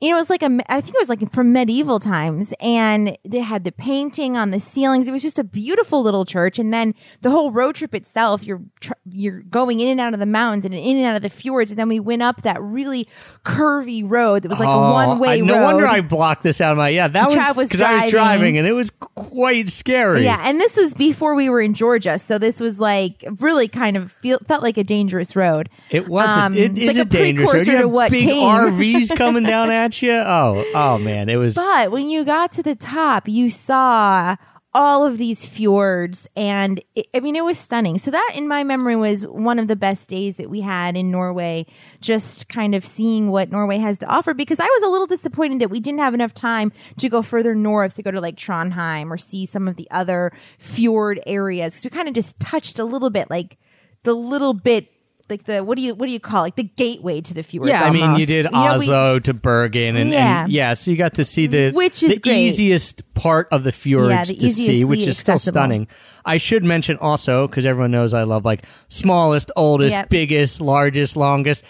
[0.00, 3.16] you know, it was like a, I think it was like from medieval times and
[3.24, 5.08] they had the painting on the ceilings.
[5.08, 6.58] It was just a beautiful little church.
[6.58, 10.20] And then the whole road trip itself, you're, tr- you're going in and out of
[10.20, 11.70] the mountains and in and out of the fjords.
[11.70, 13.08] And then we went up that really
[13.44, 15.46] curvy road that was like a Oh, one way road.
[15.46, 16.90] No wonder I blocked this out of my.
[16.90, 18.58] Yeah, that Trav was because I was driving.
[18.58, 20.24] and it was quite scary.
[20.24, 23.96] Yeah, and this was before we were in Georgia, so this was like really kind
[23.96, 25.70] of feel, felt like a dangerous road.
[25.90, 26.28] It was.
[26.28, 27.66] Um, a, it it's is like a, a dangerous road.
[27.66, 28.46] You to what big came.
[28.46, 30.12] RVs coming down at you.
[30.12, 31.54] Oh, oh man, it was.
[31.54, 34.36] But when you got to the top, you saw
[34.74, 37.96] all of these fjords, and it, I mean, it was stunning.
[37.96, 41.10] So that, in my memory, was one of the best days that we had in
[41.10, 41.64] Norway.
[42.02, 45.60] Just kind of seeing what Norway has to offer, because I was a little disappointed
[45.62, 49.10] that we didn't have enough time to go further north to go to like Trondheim
[49.10, 52.84] or see some of the other fjord areas, because we kind of just touched a
[52.84, 53.56] little bit, like
[54.02, 54.88] the little bit.
[55.28, 56.46] Like the what do you what do you call it?
[56.46, 57.68] Like the gateway to the fjords.
[57.68, 58.28] yeah, I mean, you almost.
[58.28, 60.44] did know, we- Oslo to Bergen, and Yeah.
[60.44, 62.46] and yeah, so you got to see the Which is the great.
[62.46, 65.88] easiest part of the fjords Yeah, the to see, which easiestly is still stunning.
[66.24, 70.08] I should mention also because everyone knows I love like smallest, oldest, Yep.
[70.10, 71.64] biggest, largest, longest.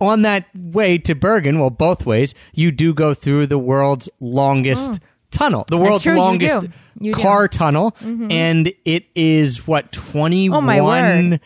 [0.00, 5.00] On that way to Bergen, well, both ways, you do go through the world's longest
[5.30, 6.04] tunnel, the world's Mm.
[6.04, 6.68] true, you longest do.
[7.00, 7.20] You do.
[7.20, 11.40] car tunnel, and it is what twenty Oh, my one word.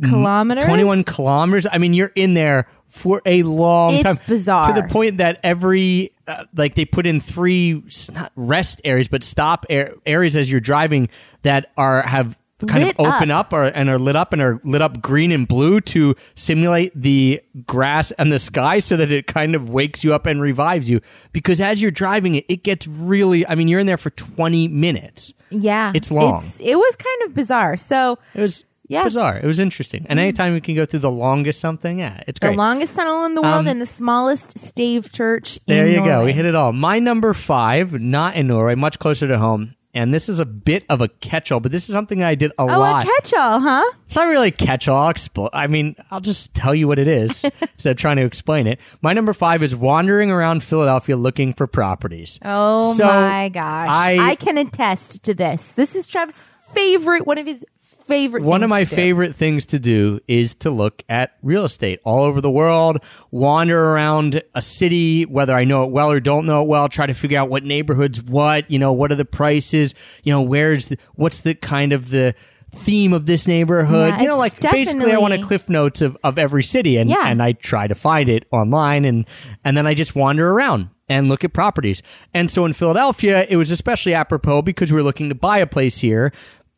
[0.00, 0.64] Kilometers.
[0.64, 1.66] 21 kilometers.
[1.70, 4.18] I mean, you're in there for a long It's time.
[4.26, 4.64] bizarre.
[4.64, 7.82] To the point that every, uh, like, they put in three,
[8.12, 11.08] not rest areas, but stop air, areas as you're driving
[11.42, 12.36] that are, have,
[12.66, 13.46] kind Lit of open up.
[13.46, 16.92] up, or, and are lit up and are lit up green and blue to simulate
[17.00, 20.90] the grass and the sky so that it kind of wakes you up and revives
[20.90, 21.00] you
[21.32, 24.68] because as you're driving it it gets really i mean you're in there for 20
[24.68, 26.44] minutes Yeah, It's long.
[26.60, 27.78] it was kind of bizarre.
[27.78, 29.04] So it was Yeah.
[29.04, 32.40] bizarre it was interesting and anytime we can go through the longest something yeah it's
[32.40, 35.58] the longest tunnel in the world Um, and the smallest stave church.
[35.66, 36.06] There in you go.
[36.06, 36.24] Norway.
[36.26, 36.72] We hit it all.
[36.72, 39.74] My number five, not in Norway, much closer to home.
[39.92, 42.62] And this is a bit of a catch-all, but this is something I did a
[42.62, 43.02] Oh, lot.
[43.04, 43.82] a catch-all, huh?
[44.06, 44.96] it's not really a catch-all.
[44.96, 48.24] I'll expl- I mean, I'll just tell you what it is instead of trying to
[48.24, 48.78] explain it.
[49.02, 52.38] My number five is wandering around Philadelphia looking for properties.
[52.44, 53.88] Oh So, my gosh!
[53.90, 55.72] I- I, can attest to this.
[55.72, 57.64] This is Trev's favorite, one of his
[58.10, 58.42] favorite.
[58.42, 62.40] One of my favorite things to do is to look at real estate all over
[62.40, 62.98] the world,
[63.30, 67.06] wander around a city, whether I know it well or don't know it well, try
[67.06, 69.94] to figure out what neighborhoods what, you know, what are the prices,
[70.24, 72.34] you know, where's the, what's the kind of the
[72.72, 74.10] theme of this neighborhood.
[74.10, 77.10] Yeah, you know, like basically I want a cliff notes of, of every city and,
[77.10, 77.26] Yeah.
[77.26, 79.26] and I try to find it online and,
[79.64, 82.00] and then I just wander around and look at properties.
[82.32, 85.66] And so in Philadelphia, it was especially apropos because we were looking to buy a
[85.66, 86.32] place here.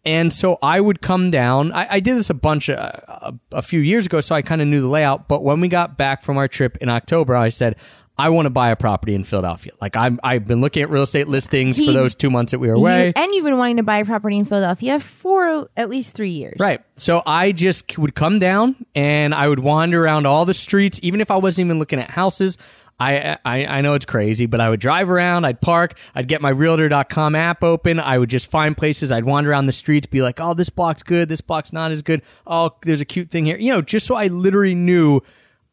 [0.04, 1.72] And so I would come down.
[1.72, 4.60] I, I did this a bunch of, a, a few years ago, so I kind
[4.60, 5.28] of knew the layout.
[5.28, 7.76] But when we got back from our trip in October, I said,
[8.18, 9.72] I want to buy a property in Philadelphia.
[9.80, 12.68] Like I'm, I've been looking at real estate listings for those two months that we
[12.68, 13.12] were You- away.
[13.16, 16.56] and you've been wanting to buy a property in Philadelphia for at least three years,
[16.60, 16.82] Right.
[16.94, 21.20] So I just would come down and I would wander around all the streets, even
[21.22, 22.58] if I wasn't even looking at houses.
[23.00, 26.40] I, I I know it's crazy, but I would drive around, I'd park, I'd get
[26.40, 30.22] my realtor.com app open, I would just find places, I'd wander around the streets, be
[30.22, 32.22] like, oh, this block's good, this block's not as good.
[32.46, 33.56] Oh, there's a cute thing here.
[33.56, 35.20] You know, just so I literally knew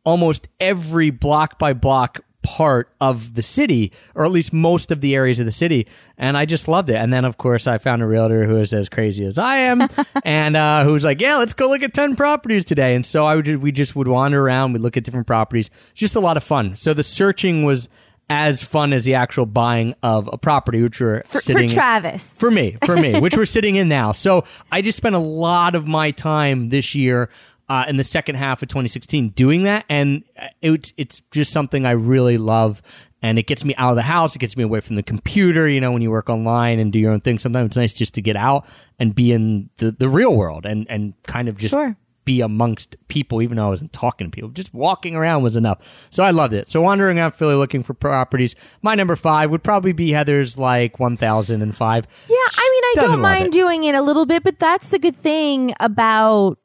[0.04, 5.14] almost every block by block part of the city, or at least most of the
[5.16, 5.86] areas of the city.
[6.18, 6.96] And I just loved it.
[6.96, 9.88] And then, of course, I found a realtor who is as crazy as I am
[10.24, 12.96] and uh, who was like, yeah, let's go look at 10 properties today.
[12.96, 15.70] And so I would, we just would wander around, we'd look at different properties.
[15.94, 16.76] Just a lot of fun.
[16.78, 17.90] So the searching was
[18.32, 21.70] as fun as the actual buying of a property, which we're For, for sitting in-
[21.76, 22.26] Travis.
[22.38, 24.12] for me, for me, which we're sitting in now.
[24.12, 27.30] So I just spent a lot of my time this year
[27.70, 30.24] uh, in the second half of 2016 doing that, and
[30.62, 32.82] it, it's just something I really love.
[33.22, 34.34] And it gets me out of the house.
[34.36, 35.68] It gets me away from the computer.
[35.68, 38.14] You know, when you work online and do your own thing, sometimes it's nice just
[38.14, 38.66] to get out
[38.98, 41.98] and be in the, the real world and, and kind of just Sure.
[42.24, 44.50] be amongst people, even though I wasn't talking to people.
[44.52, 45.80] Just walking around was enough.
[46.10, 46.70] So I loved it.
[46.70, 48.56] So wandering around Philly looking for properties.
[48.82, 52.08] My number five would probably be Heather's like 1005.
[52.30, 55.00] Yeah, I mean, I Doesn't don't mind doing it a little bit, but that's the
[55.00, 56.58] good thing about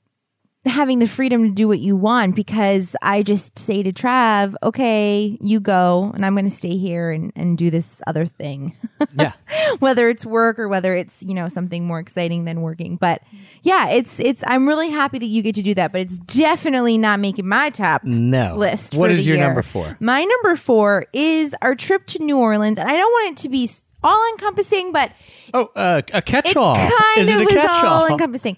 [0.66, 5.36] having the freedom to do what you want because I just say to Trav, okay,
[5.40, 8.74] you go, and I'm going to stay here and, and do this other thing.
[9.16, 9.32] Yeah.
[9.80, 13.20] whether it's work or whether it's you know something more exciting than working but
[13.62, 16.96] yeah it's it's i'm really happy that you get to do that but it's definitely
[16.96, 18.56] not making my top No.
[18.56, 19.44] list What is your year.
[19.46, 19.96] number four?
[20.00, 23.48] my number four is our trip to new orleans and i don't want it to
[23.50, 23.68] be
[24.02, 25.12] all encompassing but
[25.52, 26.74] Oh, uh, a it catch-all.
[26.74, 27.86] kind is of it a catch-all?
[27.86, 28.56] all encompassing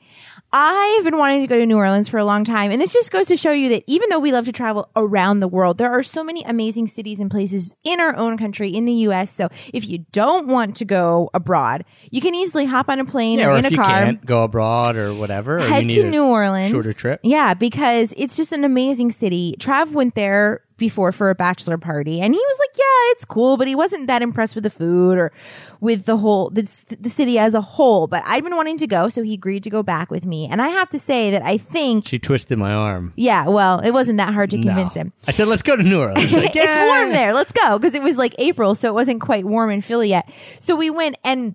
[0.53, 3.11] I've been wanting to go to New Orleans for a long time, and this just
[3.11, 5.91] goes to show you that even though we love to travel around the world, there
[5.91, 9.31] are so many amazing cities and places in our own country, in the U.S.
[9.33, 13.39] So if you don't want to go abroad, you can easily hop on a plane
[13.39, 13.89] Yeah, or or in if a you car.
[14.05, 16.71] can't go abroad or whatever, or Head to New Orleans.
[16.71, 17.21] shorter trip.
[17.23, 19.57] Yeah, because it's just an amazing city.
[19.59, 23.57] Trav went there before for a bachelor party and he was like, yeah, it's cool,
[23.57, 25.33] but he wasn't that impressed with the food or
[25.81, 26.69] with the whole, the,
[27.01, 28.07] the city as a whole.
[28.07, 30.47] But I'd been wanting to go, so he agreed to go back with me.
[30.51, 33.12] And I have to say that I think, She twisted my arm.
[33.17, 34.65] yeah, well, it wasn't that hard to No.
[34.67, 35.12] convince him.
[35.27, 36.31] I said, let's go to New Orleans.
[36.37, 37.33] Like, it's warm there.
[37.33, 37.79] Let's go.
[37.79, 40.29] Because it was like April, so it wasn't quite warm in Philly yet.
[40.61, 41.55] So we went and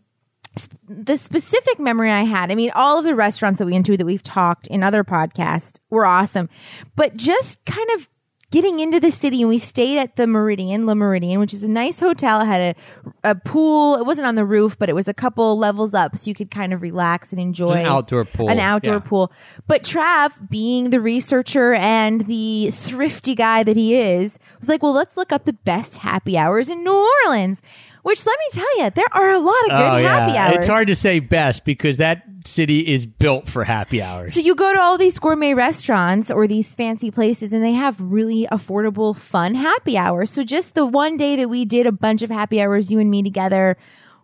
[0.88, 3.96] the specific memory I had, I mean, all of the restaurants that we went to
[3.98, 6.50] that we've talked in other podcasts were awesome.
[6.96, 8.10] But just kind of
[8.52, 11.68] getting into the city and we stayed at the Méridien, Le Méridien, which is a
[11.70, 12.42] nice hotel.
[12.42, 12.76] It had
[13.24, 13.96] a, a pool.
[13.96, 16.52] It wasn't on the roof, but it was a couple levels up so you could
[16.52, 18.50] kind of relax and enjoy an outdoor pool.
[18.50, 19.00] An outdoor Yeah.
[19.00, 19.32] pool.
[19.68, 24.94] But Trav, being the researcher and the thrifty guy that he is, was like, well,
[24.94, 27.62] let's look up the best happy hours in New Orleans.
[28.04, 30.48] Which let me tell you, there are a lot of good Oh, happy yeah.
[30.48, 30.58] hours.
[30.58, 34.34] It's hard to say best because that city is built for happy hours.
[34.34, 38.02] So you go to all these gourmet restaurants or these fancy places and they have
[38.02, 40.32] really affordable, fun happy hours.
[40.32, 43.12] So just the one day that we did a bunch of happy hours, you and
[43.12, 43.78] me together,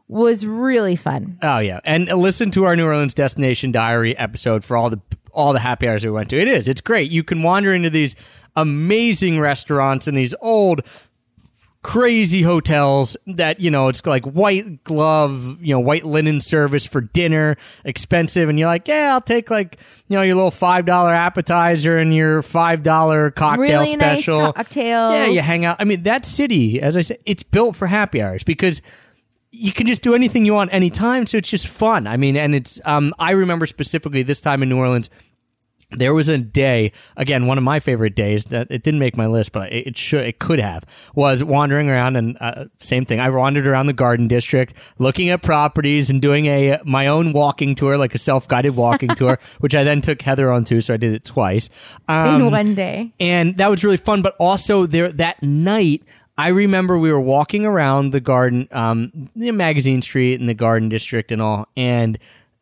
[0.07, 1.37] was really fun.
[1.43, 5.01] Oh yeah, and listen to our New Orleans destination diary episode for all the
[5.33, 6.39] all the happy hours we went to.
[6.41, 7.11] It is, it's great.
[7.11, 8.15] You can wander into these
[8.55, 10.81] amazing restaurants and these old
[11.87, 16.99] crazy hotels that you know it's like white glove you know white linen service for
[16.99, 19.77] dinner expensive and you're like yeah i'll take like
[20.09, 24.51] you know your little five dollar appetizer and your five dollar cocktail Really nice special.
[24.51, 25.13] cocktails.
[25.13, 25.77] yeah you hang out.
[25.79, 28.81] I mean that city as i said it's built for happy hours because
[29.51, 32.05] you can just do anything you want anytime so it's just fun.
[32.05, 35.09] I mean and it's um i remember specifically this time in new orleans
[35.91, 39.25] there was a day again one of my favorite days that it didn't make my
[39.25, 40.83] list but it, it should it could have
[41.15, 45.41] was wandering around and uh, same thing i wandered around the garden district looking at
[45.41, 49.83] properties and doing a my own walking tour like a self-guided walking tour which i
[49.83, 51.69] then took heather on to so i did it twice
[52.09, 53.13] um, in one day.
[53.19, 54.21] and that was really fun.
[54.21, 56.03] But also there that night,
[56.37, 60.89] I remember we were walking around the garden, um, the Magazine Street and the Garden
[60.89, 62.17] District and all, and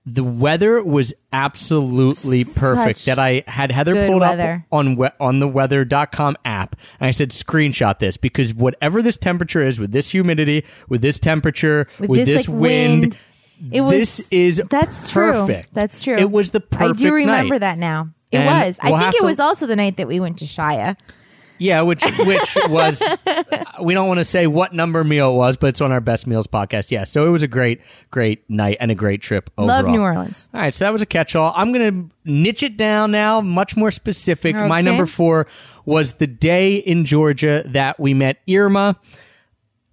[0.06, 3.06] the weather was absolutely perfect.
[3.06, 4.64] That I had Heather pulled weather.
[4.72, 9.18] up on we- on the weather.com app, and I said screenshot this because whatever this
[9.18, 13.02] temperature is, with this humidity, with this temperature, with, With this, this, like, wind.
[13.02, 13.18] wind,
[13.72, 15.64] it was this is that's perfect.
[15.70, 15.72] true.
[15.74, 16.18] That's true.
[16.18, 17.60] It was the perfect I do remember night.
[17.62, 18.10] that now.
[18.32, 18.78] It And was.
[18.82, 20.98] I we'll think it to- was also the night that we went to Shaya.
[21.58, 23.02] Yeah, which which was
[23.82, 26.28] we don't want to say what number meal it was, but it's on our best
[26.28, 26.92] meals podcast.
[26.92, 29.84] Yeah, so it was a great great night and a great trip overall.
[29.84, 30.50] Love New Orleans.
[30.54, 31.54] All right, so that was a catch-all.
[31.56, 34.56] I'm going to niche it down now, much more specific.
[34.56, 35.48] My number 4
[35.86, 38.98] was the day in Georgia that we met Irma.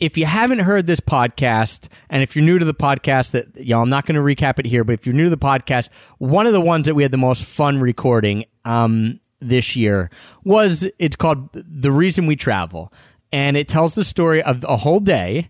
[0.00, 3.74] If you haven't heard this podcast, and if you're new to the podcast, that you
[3.74, 5.90] know, I'm not going to recap it here, but if you're new to the podcast,
[6.18, 10.10] one of the ones that we had the most fun recording um, this year
[10.44, 12.92] was it's called "The Reason We Travel,"
[13.32, 15.48] and it tells the story of a whole day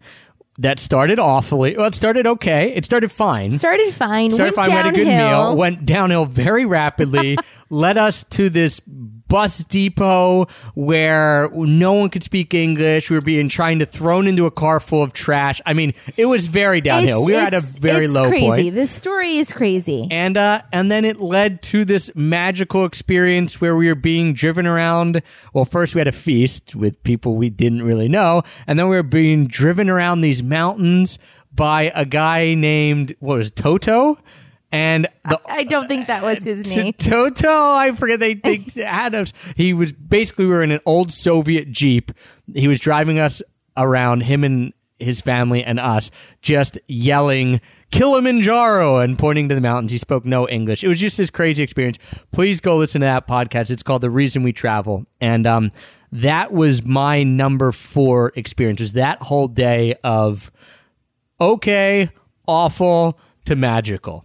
[0.59, 1.77] that started awfully.
[1.77, 2.73] Well, it started okay.
[2.75, 4.31] It started fine Started fine.
[4.31, 4.69] started went fine.
[4.69, 5.57] We had a good meal.
[5.57, 7.39] Went downhill very rapidly.
[7.73, 13.09] led us to this bus depot where no one could speak English.
[13.09, 15.59] We were being trying to thrown into a car full of trash.
[15.65, 17.23] I mean, it was very downhill.
[17.23, 18.47] It's- we were at a very it's low crazy.
[18.47, 18.75] point.
[18.75, 20.07] This story is crazy.
[20.11, 24.67] And uh, and then it led to this magical experience where we were being driven
[24.67, 25.23] around.
[25.55, 28.97] Well, first we had a feast with people we didn't really know, and then we
[28.97, 31.19] were being driven around these mountains
[31.55, 34.19] by a guy named what was it, Toto,
[34.73, 36.95] and the I don't think that was his name.
[36.95, 38.35] Toto, I forget they
[38.75, 39.33] had Adams.
[39.55, 42.11] He was basically we were in an old Soviet Jeep.
[42.53, 43.43] He was driving us
[43.77, 49.93] around, him and his family and us, just yelling Kilimanjaro and pointing to the mountains.
[49.93, 50.83] He spoke no English.
[50.83, 51.99] It was just this crazy experience.
[52.31, 53.71] Please go listen to that podcast.
[53.71, 55.05] It's called The Reason We Travel.
[55.21, 55.71] And um
[56.13, 60.51] that was my number four experience, was that whole day of
[61.41, 62.11] okay,
[62.47, 64.25] awful to magical.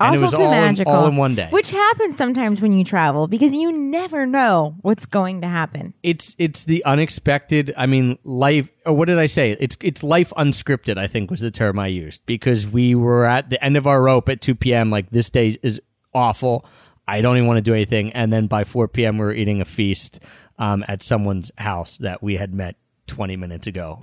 [0.00, 0.92] And Awful it was to all magical.
[0.92, 1.48] In, all in one day.
[1.50, 5.92] Which happens sometimes when you travel because you never know what's going to happen.
[6.04, 7.74] it's it's the unexpected.
[7.76, 8.68] I mean, life.
[8.86, 9.56] Or what did I say?
[9.58, 10.98] It's it's life unscripted.
[10.98, 14.00] I think was the term I used because we were at the end of our
[14.00, 14.90] rope at two p.m.
[14.90, 15.80] Like this day is
[16.14, 16.64] awful.
[17.08, 18.12] I don't even want to do anything.
[18.12, 19.18] And then by four p.m.
[19.18, 20.20] we were eating a feast
[20.58, 22.76] um, at someone's house that we had met
[23.08, 23.98] twenty minutes ago.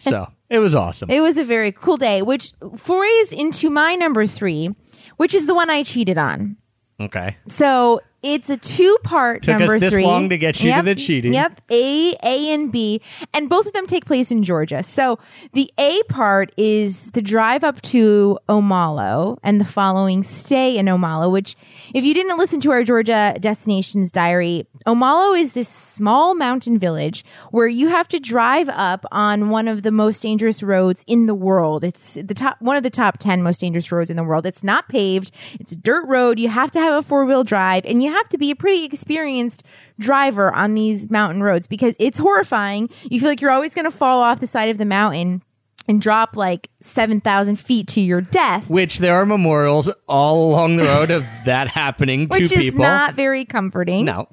[0.00, 1.10] so it was awesome.
[1.10, 4.74] It was a very cool day, which forays into my number three,
[5.16, 6.56] which is the one I cheated on.
[6.98, 7.36] Okay.
[7.48, 10.04] So it's a two part Took us this three.
[10.04, 11.32] long to get you to the cheating.
[11.32, 11.60] Yep.
[11.70, 13.00] A, A, and B.
[13.32, 14.82] And both of them take place in Georgia.
[14.82, 15.18] So
[15.52, 21.30] the A part is the drive up to Omalo and the following stay in Omalo,
[21.30, 21.56] which
[21.94, 27.24] if you didn't listen to our Georgia destinations diary, Omalo is this small mountain village
[27.50, 31.34] where you have to drive up on one of the most dangerous roads in the
[31.34, 31.84] world.
[31.84, 34.46] It's the top, one of the top 10 most dangerous roads in the world.
[34.46, 35.30] It's not paved.
[35.60, 36.38] It's a dirt road.
[36.38, 38.84] You have to have a four wheel drive and you have to be a pretty
[38.84, 39.62] experienced
[39.98, 42.88] driver on these mountain roads because it's horrifying.
[43.04, 45.42] You feel like you're always going to fall off the side of the mountain
[45.88, 48.68] and drop like 7,000 feet to your death.
[48.68, 52.80] Which there are memorials all along the road of that happening to Which is people.
[52.80, 54.04] not very comforting.
[54.04, 54.28] no.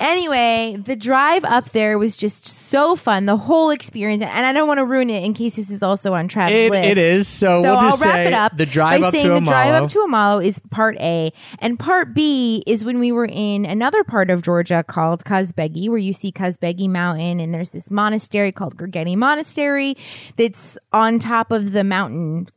[0.00, 3.26] Anyway, the drive up there was just so fun.
[3.26, 6.14] The whole experience, and I don't want to ruin it in case this is also
[6.14, 6.88] on Trav's It- list.
[6.88, 8.56] it is, so we'll I'll just wrap say it up.
[8.56, 9.84] the drive by up to saying the drive Omalo.
[9.84, 14.02] up to Omalo is part A, and part B is when we were in another
[14.02, 18.78] part of Georgia called Kazbegi, where you see Kazbegi Mountain, and there's this monastery called
[18.78, 19.96] Gergeti Monastery
[20.38, 22.48] that's on top of the mountain,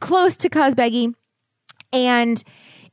[0.00, 1.14] close to Kazbegi
[1.92, 2.42] and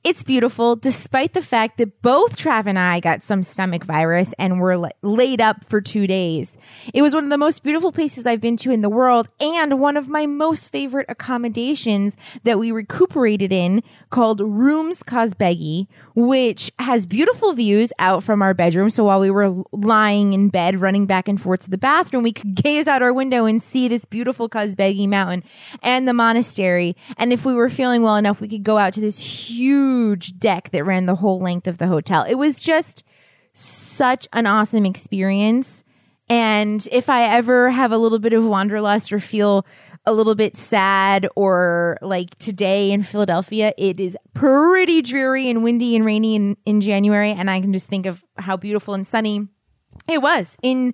[0.03, 4.59] it's beautiful despite the fact that both Trav and I got some stomach virus and
[4.59, 6.57] were la- laid up for two days.
[6.91, 9.79] It was one of the most beautiful places I've been to in the world and
[9.79, 17.05] one of my most favorite accommodations that we recuperated in called Rooms Kazbegi, which has
[17.05, 18.89] beautiful views out from our bedroom.
[18.89, 22.33] So while we were lying in bed, running back and forth to the bathroom, we
[22.33, 25.43] could gaze out our window and see this beautiful Kazbegi mountain
[25.83, 26.95] and the monastery.
[27.17, 29.90] And if we were feeling well enough, we could go out to this huge
[30.39, 32.25] deck that ran the whole length of the hotel.
[32.27, 33.03] It was just
[33.53, 35.83] such an awesome experience.
[36.29, 39.65] And if I ever have a little bit of wanderlust or feel
[40.05, 45.95] a little bit sad or like today in Philadelphia, it is pretty dreary and windy
[45.95, 47.31] and rainy in, in January.
[47.31, 49.47] And I can just think of how beautiful and sunny
[50.07, 50.93] it was in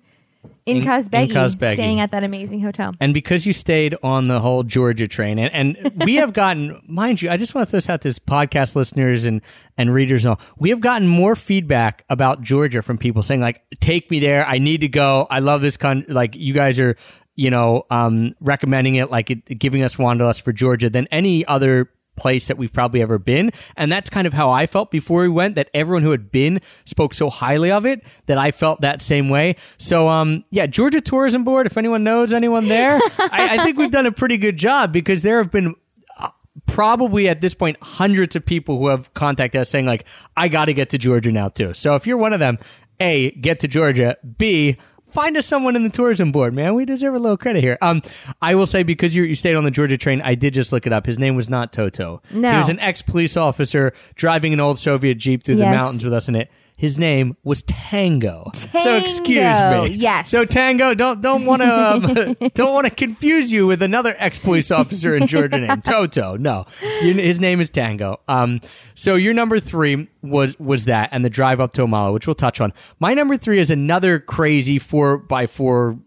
[0.66, 2.94] in, In- in Kazbegi, staying at that amazing hotel.
[3.00, 7.22] And because you stayed on the whole Georgia train, and, and we have gotten, mind
[7.22, 9.40] you, I just want to throw this out to this podcast listeners and,
[9.76, 10.24] and readers.
[10.24, 14.20] And all, we have gotten more feedback about Georgia from people saying, like, take me
[14.20, 14.46] there.
[14.46, 15.26] I need to go.
[15.30, 16.12] I love this country.
[16.12, 16.96] Like, you guys are,
[17.34, 21.90] you know, um, recommending it, like, it, giving us Wanderlust for Georgia than any other
[22.18, 23.52] place that we've probably ever been.
[23.76, 26.60] And that's kind of how I felt before we went, that everyone who had been
[26.84, 29.56] spoke so highly of it that I felt that same way.
[29.78, 33.90] So, um, yeah, Georgia Tourism Board, if anyone knows anyone there, I, I think we've
[33.90, 35.74] done a pretty good job because there have been
[36.18, 36.30] uh,
[36.66, 40.04] probably at this point hundreds of people who have contacted us saying like,
[40.36, 41.74] I got to get to Georgia now too.
[41.74, 42.58] So if you're one of them,
[43.00, 44.76] A, get to Georgia, B,
[45.12, 46.74] Find us someone in the tourism board, man.
[46.74, 47.78] We deserve a little credit here.
[47.80, 48.02] Um,
[48.42, 50.86] I will say because you you stayed on the Georgia train, I did just look
[50.86, 51.06] it up.
[51.06, 52.22] His name was not Toto.
[52.30, 52.52] No.
[52.52, 56.12] he was an ex police officer driving an old Soviet jeep through the mountains with
[56.12, 56.50] us in it.
[56.78, 58.52] His name was Tango.
[58.54, 59.88] So excuse me.
[59.88, 60.30] yes.
[60.30, 64.38] So Tango, don't don't want to um, don't want to confuse you with another ex
[64.38, 66.36] police officer in Georgia named Toto.
[66.36, 66.66] No,
[67.00, 68.20] his name is Tango.
[68.28, 68.60] Um,
[68.94, 72.34] so your number three was was that, and the drive up to Omalo, which we'll
[72.34, 72.72] touch on.
[73.00, 75.98] My number three is another crazy four by four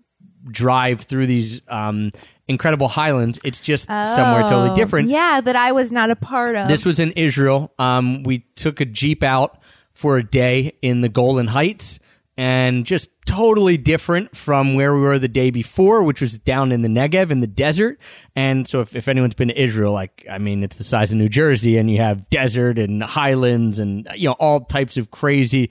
[0.50, 2.12] drive through these um
[2.48, 3.40] incredible highlands.
[3.44, 5.10] It's just somewhere totally Oh, different.
[5.10, 6.68] Yeah, that I was not a part of.
[6.68, 7.74] This was in Israel.
[7.80, 9.58] Um, we took a jeep out
[9.94, 12.00] for a day in the Golan Heights,
[12.38, 16.82] and just totally different from where we were the day before, which was down in
[16.82, 18.00] the Negev in the desert.
[18.36, 21.18] And so, if, if anyone's been to Israel, like I mean, it's the size of
[21.18, 25.70] New Jersey, and you have desert and highlands, and you know all types of crazy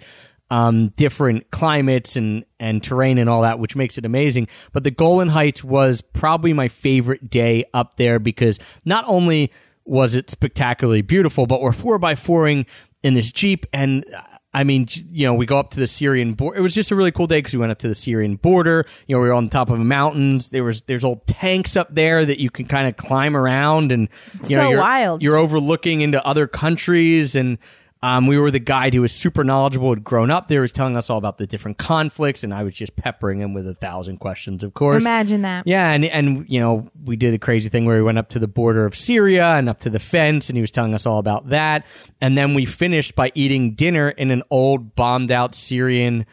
[0.51, 4.49] um, different climates and, and terrain and all that, which makes it amazing.
[4.73, 9.53] But the Golan Heights was probably my favorite day up there because not only
[9.85, 12.67] was it spectacularly beautiful, but we're four by fouring
[13.03, 13.67] in this Jeep.
[13.73, 14.05] And
[14.53, 16.59] I mean, you know, we go up to the Syrian border.
[16.59, 18.85] It was just a really cool day because we went up to the Syrian border.
[19.07, 20.49] You know, we were on top of mountains.
[20.49, 24.09] There was, there's old tanks up there that you can kind of climb around and,
[24.49, 25.23] you know, So you're, wild.
[25.23, 27.59] you're overlooking into other countries and
[28.03, 30.97] um, we were the guide who was super knowledgeable, had grown up there, was telling
[30.97, 34.19] us all about the different conflicts, and I was just peppering him with a thousand
[34.19, 35.03] questions, of course.
[35.03, 35.67] Imagine that.
[35.67, 38.39] Yeah, and and you know we did a crazy thing where we went up to
[38.39, 41.19] the border of Syria and up to the fence, and he was telling us all
[41.19, 41.85] about that.
[42.23, 46.25] And then we finished by eating dinner in an old bombed out Syrian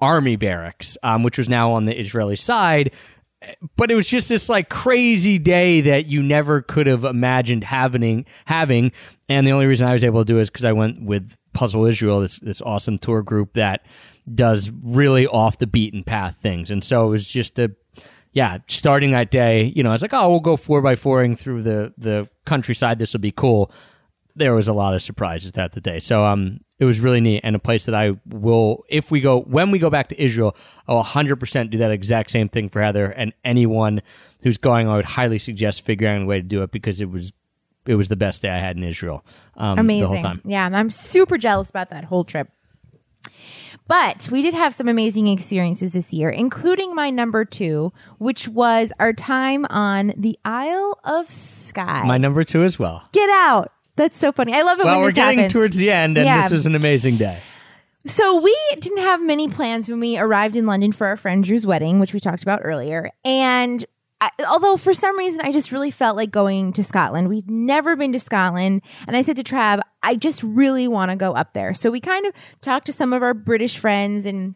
[0.00, 2.92] army barracks, um, which was now on the Israeli side.
[3.76, 8.24] But it was just this like crazy day that you never could have imagined having
[8.46, 8.92] having.
[9.28, 11.36] And the only reason I was able to do it is because I went with
[11.54, 13.86] Puzzle Israel, this this awesome tour group that
[14.34, 16.70] does really off the beaten path things.
[16.70, 17.70] And so it was just a
[18.32, 21.36] yeah, starting that day, you know, I was like, oh, we'll go four by fouring
[21.36, 22.98] through the the countryside.
[22.98, 23.70] This will be cool.
[24.36, 26.00] there was a lot of surprises that the day.
[26.00, 29.40] So um, it was really neat and a place that I will, if we go
[29.42, 30.56] when we go back to Israel,
[30.88, 34.02] I'll 100 percent do that exact same thing for Heather and anyone
[34.42, 34.88] who's going.
[34.88, 37.32] I would highly suggest figuring out a way to do it because it was
[37.86, 39.24] it was the best day I had in Israel.
[39.56, 40.00] Um, Amazing.
[40.02, 40.40] the whole time.
[40.44, 42.48] Yeah, I'm super jealous about that whole trip.
[43.86, 48.92] But we did have some amazing experiences this year, including my number two, which was
[48.98, 52.04] our time on the Isle of Skye.
[52.06, 53.06] My number two as well.
[53.12, 53.72] Get out.
[53.96, 54.54] That's so funny.
[54.54, 55.52] I love it Well, when we're getting happens.
[55.52, 56.42] towards the end, and Yeah.
[56.42, 57.40] this was an amazing day.
[58.06, 61.64] So we didn't have many plans when we arrived in London for our friend Drew's
[61.66, 63.10] wedding, which we talked about earlier.
[63.24, 63.84] And
[64.24, 67.96] I, although for some reason I just really felt like going to Scotland, we'd never
[67.96, 71.52] been to Scotland, and I said to Trav, I just really want to go up
[71.52, 71.74] there.
[71.74, 74.54] So we kind of talked to some of our British friends and.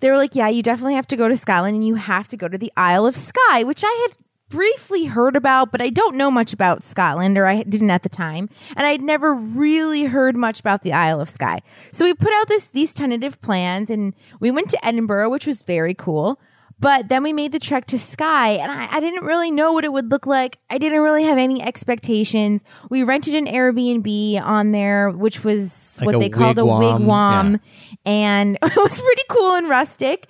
[0.00, 2.36] They were like, yeah, you definitely have to go to Scotland and you have to
[2.36, 4.16] go to the Isle of Skye, which I had
[4.48, 8.08] briefly heard about, but I don't know much about Scotland, or I didn't at the
[8.08, 11.60] time, and I'd never really heard much about the Isle of Skye.
[11.92, 15.62] So we put out this these tentative plans, and we went to Edinburgh, which was
[15.62, 16.40] very cool.
[16.82, 19.84] But then we made the trek to Skye, and I, I didn't really know what
[19.84, 20.58] it would look like.
[20.68, 22.62] I didn't really have any expectations.
[22.90, 27.60] We rented an Airbnb on there, which was Like what they called a wigwam, wigwam,
[27.90, 27.96] yeah.
[28.12, 30.26] and it was pretty cool and rustic.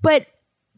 [0.00, 0.26] But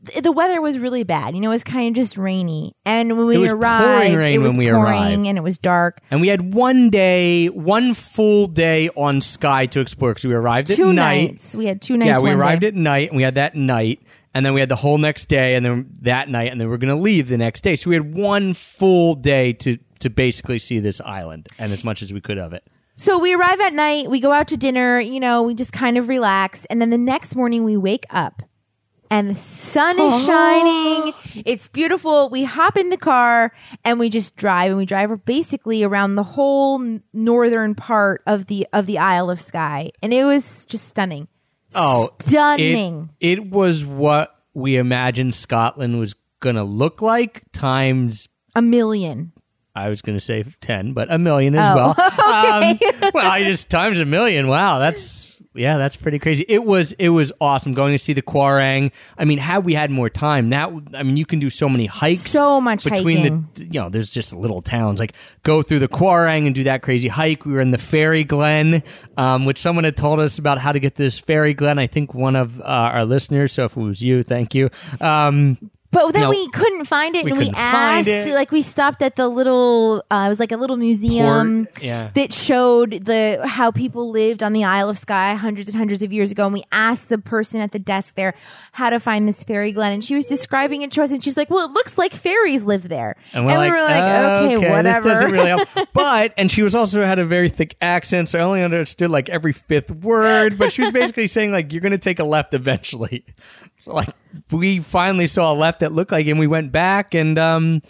[0.07, 1.35] th- the weather was really bad.
[1.35, 2.75] You know, it was kind of just rainy.
[2.87, 5.27] And when we arrived, it was when we pouring arrived.
[5.27, 6.01] and it was dark.
[6.11, 10.71] And we had one day, one full day on Skye to explore because we arrived
[10.71, 11.33] at Two night.
[11.33, 11.55] nights.
[11.55, 12.07] We had two nights.
[12.09, 12.69] yeah, we arrived day.
[12.69, 14.01] at night, and we had that night,
[14.35, 16.75] and then we had the whole next day, and then that night, and then we
[16.75, 17.77] are going to leave the next day.
[17.77, 22.03] So we had one full day to to basically see this island and as much
[22.03, 22.67] as we could of it.
[22.95, 25.97] So we arrive at night, we go out to dinner, you know, we just kind
[25.97, 26.67] of relax.
[26.67, 28.43] And then the next morning we wake up
[29.11, 31.15] and the sun is shining.
[31.45, 32.29] It's beautiful.
[32.29, 33.53] We hop in the car
[33.85, 38.67] and we just drive and we drive basically around the whole northern part of the
[38.73, 39.91] of the Isle of Skye.
[40.03, 41.29] And it was just stunning.
[41.75, 43.11] Oh, Stunning.
[43.21, 49.33] It, it was what we imagined Scotland was going to look like times A million.
[49.75, 51.95] I was going to say 10, but a million as Oh, well.
[52.31, 52.79] Um,
[53.15, 54.49] well, I just times a million.
[54.49, 56.45] Wow, that's yeah, that's pretty crazy.
[56.49, 58.93] It was it was awesome going to see the Quiraing.
[59.19, 61.87] I mean, had we had more time, now I mean, you can do so many
[61.87, 62.31] hikes.
[62.31, 63.49] So much between hiking.
[63.55, 66.83] the you know, there's just little towns like go through the Quiraing and do that
[66.83, 67.45] crazy hike.
[67.45, 68.85] We were in the Fairy Glen,
[69.17, 71.81] um, which someone had told us about how to get this Fairy Glen.
[71.81, 73.53] I think one of uh, our listeners.
[73.53, 74.71] So if it was you, thank you.
[75.01, 75.59] Um,
[75.93, 78.29] But then we couldn't find it, We and we asked.
[78.29, 82.11] Like we stopped at the little, uh, it was like a little museum Port, yeah.
[82.15, 86.13] that showed the how people lived on the Isle of Skye hundreds and hundreds of
[86.13, 86.45] years ago.
[86.45, 88.35] And we asked the person at the desk there
[88.73, 91.37] how to find this fairy glen, and she was describing it to us, and she's
[91.37, 95.09] like, "Well, it looks like fairies live there." And we're, we were like, "Okay, whatever."
[95.09, 95.69] This doesn't really help.
[95.93, 99.29] But and she was also had a very thick accent, so I only understood like
[99.29, 100.57] every fifth word.
[100.57, 103.25] But she was basically saying like you're going to take a left eventually.
[103.81, 104.11] So like
[104.51, 107.83] we finally saw a left that looked like, and we went back and um.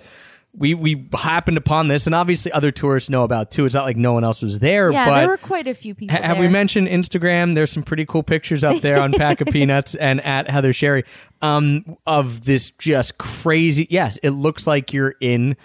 [0.53, 3.66] We we happened upon this, and obviously other tourists know about too.
[3.66, 4.91] It's not like no one else was there.
[4.91, 6.16] yeah, but there were quite a few people.
[6.16, 7.55] Ha- have we mentioned Instagram?
[7.55, 11.05] There's some pretty cool pictures up there on Pack of Peanuts and at Heather Sherry
[11.41, 13.86] um, of this just crazy.
[13.91, 15.57] Yes, it looks like you're in,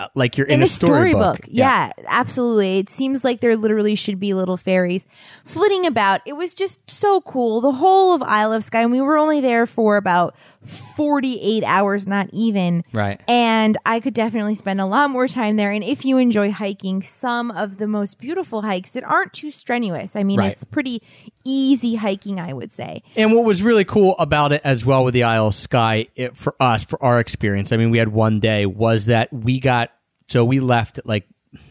[0.00, 1.36] Uh, like you're in, in a, a storybook.
[1.36, 1.40] storybook.
[1.46, 1.92] Yeah.
[2.08, 2.78] absolutely.
[2.78, 5.06] It seems like there literally should be little fairies
[5.44, 6.22] flitting about.
[6.24, 7.60] It was just so cool.
[7.60, 10.34] The whole of Isle of Skye, and we were only there for about
[10.64, 12.84] 48 hours, not even.
[12.92, 13.20] Right.
[13.26, 15.70] And I could definitely spend a lot more time there.
[15.70, 20.16] And if you enjoy hiking, some of the most beautiful hikes that aren't too strenuous.
[20.16, 20.52] I mean, Right.
[20.52, 21.02] it's pretty
[21.44, 23.02] easy hiking, I would say.
[23.16, 26.36] And what was really cool about it as well with the Isle of Skye it,
[26.36, 29.90] for us, for our experience, I mean, we had one day was that we got
[30.28, 31.26] so we left at like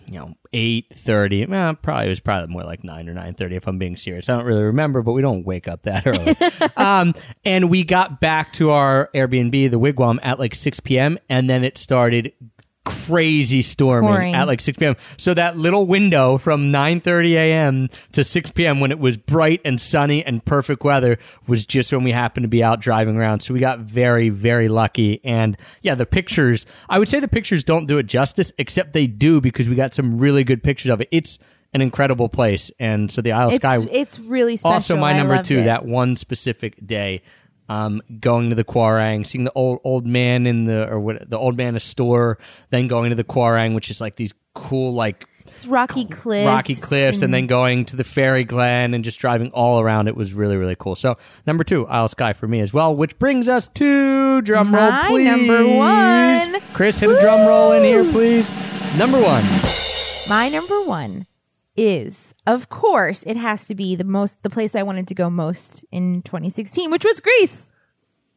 [0.07, 1.45] you know eight thirty.
[1.45, 4.29] Well, probably it was probably more like nine or nine thirty if I'm being serious.
[4.29, 6.35] I don't really remember, but we don't wake up that early.
[6.75, 7.13] um,
[7.45, 11.17] and we got back to our Airbnb, the Wigwam, at like six p.m.
[11.29, 12.33] and then it started
[12.85, 14.35] crazy storming Pouring.
[14.35, 14.95] at like 6 p.m.
[15.17, 17.89] So that little window from 9:30 a.m.
[18.13, 18.79] to 6 p.m.
[18.79, 22.47] when it was bright and sunny and perfect weather was just when we happened to
[22.49, 23.41] be out driving around.
[23.41, 27.63] So we got very very lucky and yeah, the pictures, I would say the pictures
[27.63, 31.01] don't do it justice except they do because we got some really good pictures of
[31.01, 31.09] it.
[31.11, 31.37] It's
[31.73, 34.73] an incredible place and so the Isle of Skye it's really special.
[34.73, 35.65] also my I number two it.
[35.65, 37.21] that one specific day
[37.69, 41.37] um, going to the Quiraing, seeing the old old man in the or what the
[41.37, 42.37] old man a Storr,
[42.71, 46.47] then going to the Quiraing, which is like these cool like It's rocky cliffs.
[46.47, 50.07] rocky cliffs, and then going to the Fairy Glen and just driving all around.
[50.07, 50.95] It was really really cool.
[50.95, 51.17] So
[51.47, 55.07] number two, Isle Skye for me as well, which brings us to drum roll, My
[55.07, 55.25] please.
[55.25, 56.59] number one.
[56.73, 58.49] Chris, hit a drum roll in here, please.
[58.97, 59.43] Number one.
[60.27, 61.25] My number one
[61.79, 65.29] is, of course, it has to be the most the place I wanted to go
[65.29, 67.65] most in 2016, which was Greece.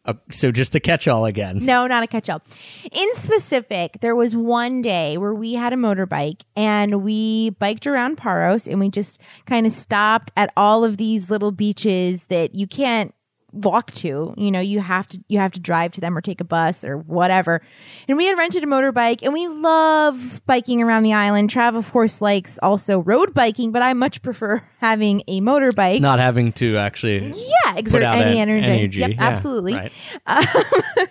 [0.04, 1.64] Uh, so just a catch-all again.
[1.64, 2.46] No, not a catch up.
[2.90, 8.16] In specific, there was one day where we had a motorbike and we biked around
[8.16, 12.66] Paros and we just kind of stopped at all of these little beaches that you
[12.66, 13.14] can't
[13.52, 14.34] walk to.
[14.36, 16.84] You know, you have to you have to drive to them or take a bus
[16.84, 17.62] or whatever.
[18.08, 21.50] And we had rented a motorbike and we love biking around the island.
[21.50, 26.00] Trav of course likes also road biking, but I much prefer having a motorbike.
[26.00, 28.66] Not having to actually yeah, exert any en- energy.
[28.72, 29.00] energy.
[29.00, 29.74] Yep, Yeah, absolutely.
[29.74, 29.92] right.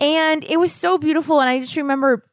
[0.00, 2.24] and it was so beautiful and i just remember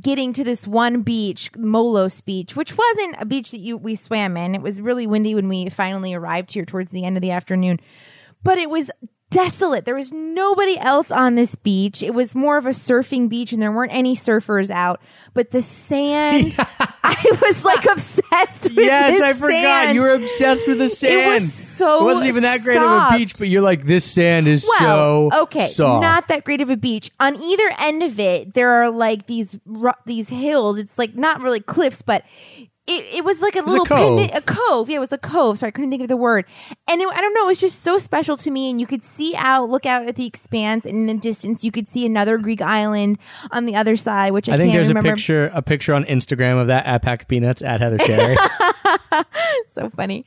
[0.00, 4.36] getting to this one beach molos beach which wasn't a beach that you we swam
[4.36, 7.30] in it was really windy when we finally arrived here towards the end of the
[7.30, 7.78] afternoon
[8.42, 8.90] but it was
[9.30, 13.50] desolate there was nobody else on this beach it was more of a surfing beach
[13.50, 15.00] and there weren't any surfers out
[15.32, 16.54] but the sand
[17.02, 19.50] i was like obsessed with Yes, I forgot.
[19.50, 19.94] sand.
[19.96, 21.14] You were obsessed with the sand.
[21.22, 22.82] It was so It wasn't even that great of
[23.14, 26.02] a beach, but you're like, this sand is well, so okay, soft.
[26.02, 27.10] not that great of a beach.
[27.20, 30.78] On either end of it, there are like these ru- these hills.
[30.78, 32.24] It's like not really cliffs, but
[32.86, 34.18] it, it was like a was a little cove.
[34.18, 34.90] peni- a cove.
[34.90, 35.58] Yeah, it was a cove.
[35.60, 36.44] Sorry, I couldn't think of the word.
[36.88, 37.44] And it, I don't know.
[37.44, 38.70] It was just so special to me.
[38.70, 41.70] And you could see out, look out at the expanse, and in the distance, you
[41.70, 43.18] could see another Greek island
[43.52, 45.10] on the other side, which I, I think can't there's remember.
[45.10, 48.36] a picture a picture on Instagram of that at Pack of Peanuts at Heather Sherry.
[49.72, 50.24] so funny.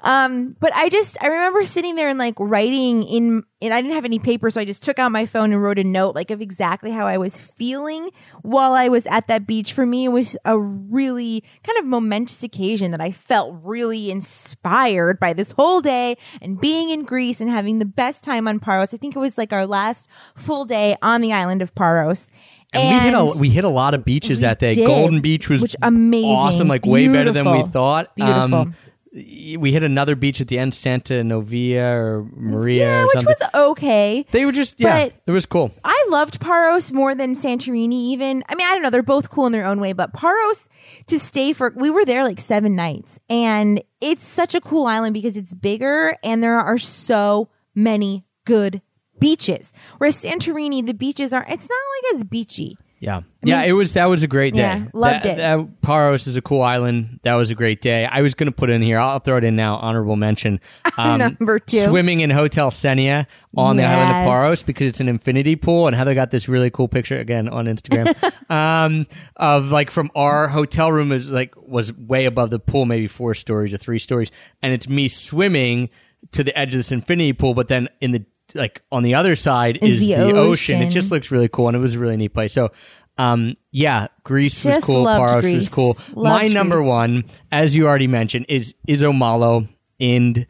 [0.00, 3.94] Um, but I just I remember sitting there and like writing in and I didn't
[3.94, 6.30] have any paper, so I just took out my phone and wrote a note like
[6.30, 8.10] of exactly how I was feeling
[8.42, 9.72] while I was at that beach.
[9.72, 15.18] For me, it was a really kind of momentous occasion that I felt really inspired
[15.18, 18.92] by this whole day and being in Greece and having the best time on Paros.
[18.92, 22.30] I think it was like our last full day on the island of Paros.
[22.74, 24.72] And, we hit a we hit a lot of beaches that day.
[24.72, 28.14] did, Golden Beach was which amazing, awesome, like way better than we thought.
[28.16, 28.54] Beautiful.
[28.54, 28.74] Um,
[29.14, 33.42] we hit another beach at the end, Santa Novia or Maria yeah, or which was
[33.54, 34.26] okay.
[34.32, 35.70] they were just yeah, it was cool.
[35.84, 38.42] I loved Paros more than Santorini even.
[38.48, 40.68] I mean, I don't know, they're both cool in their own way, but Paros
[41.06, 45.14] to stay for we were there like 7 nights and it's such a cool island
[45.14, 48.82] because it's bigger and there are so many good
[49.20, 49.72] beaches.
[49.98, 51.76] Whereas Santorini the beaches are it's not
[52.12, 52.76] like as beachy.
[53.00, 54.60] Yeah, yeah, it was that was a great day.
[54.60, 55.36] Yeah, loved That- it.
[55.36, 57.20] that- Paros is a cool island.
[57.22, 58.06] That was a great day.
[58.06, 58.98] I was going to put it in here.
[58.98, 59.76] I'll throw it in now.
[59.76, 60.60] Honorable mention.
[60.96, 61.84] Um, Number two.
[61.84, 65.94] swimming in Hotel Senia on the island of Paros because it's an infinity pool, and
[65.96, 68.14] Heather got this really cool picture again on Instagram
[68.50, 69.04] um,
[69.36, 73.34] of like from our hotel room is like was way above the pool, maybe four
[73.34, 74.30] stories or three stories,
[74.62, 75.90] and it's me swimming
[76.30, 79.36] to the edge of this infinity pool, but then in the like on the other
[79.36, 80.82] side Is is, the the, ocean.
[80.82, 82.52] It just looks really cool, and it was a really neat place.
[82.52, 82.70] So,
[83.18, 85.04] um, yeah, Greece was cool.
[85.06, 85.54] Paros Greece.
[85.56, 85.96] was cool.
[86.14, 86.88] Loved My number Greece.
[86.88, 89.68] one, as you already mentioned, is is Omalo
[89.98, 90.46] in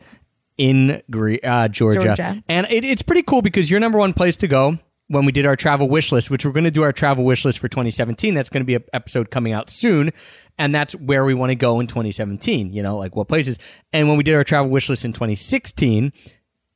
[0.56, 2.42] in Gre- uh, Georgia, Georgia.
[2.48, 4.78] and it, it's pretty cool because your number one place to go.
[5.08, 7.44] When we did our travel wish list, which we're going to do our travel wish
[7.44, 10.10] list for 2017, that's going to be an episode coming out soon,
[10.56, 12.72] and that's where we want to go in 2017.
[12.72, 13.58] You know, like what places.
[13.92, 16.10] And when we did our travel wish list in 2016,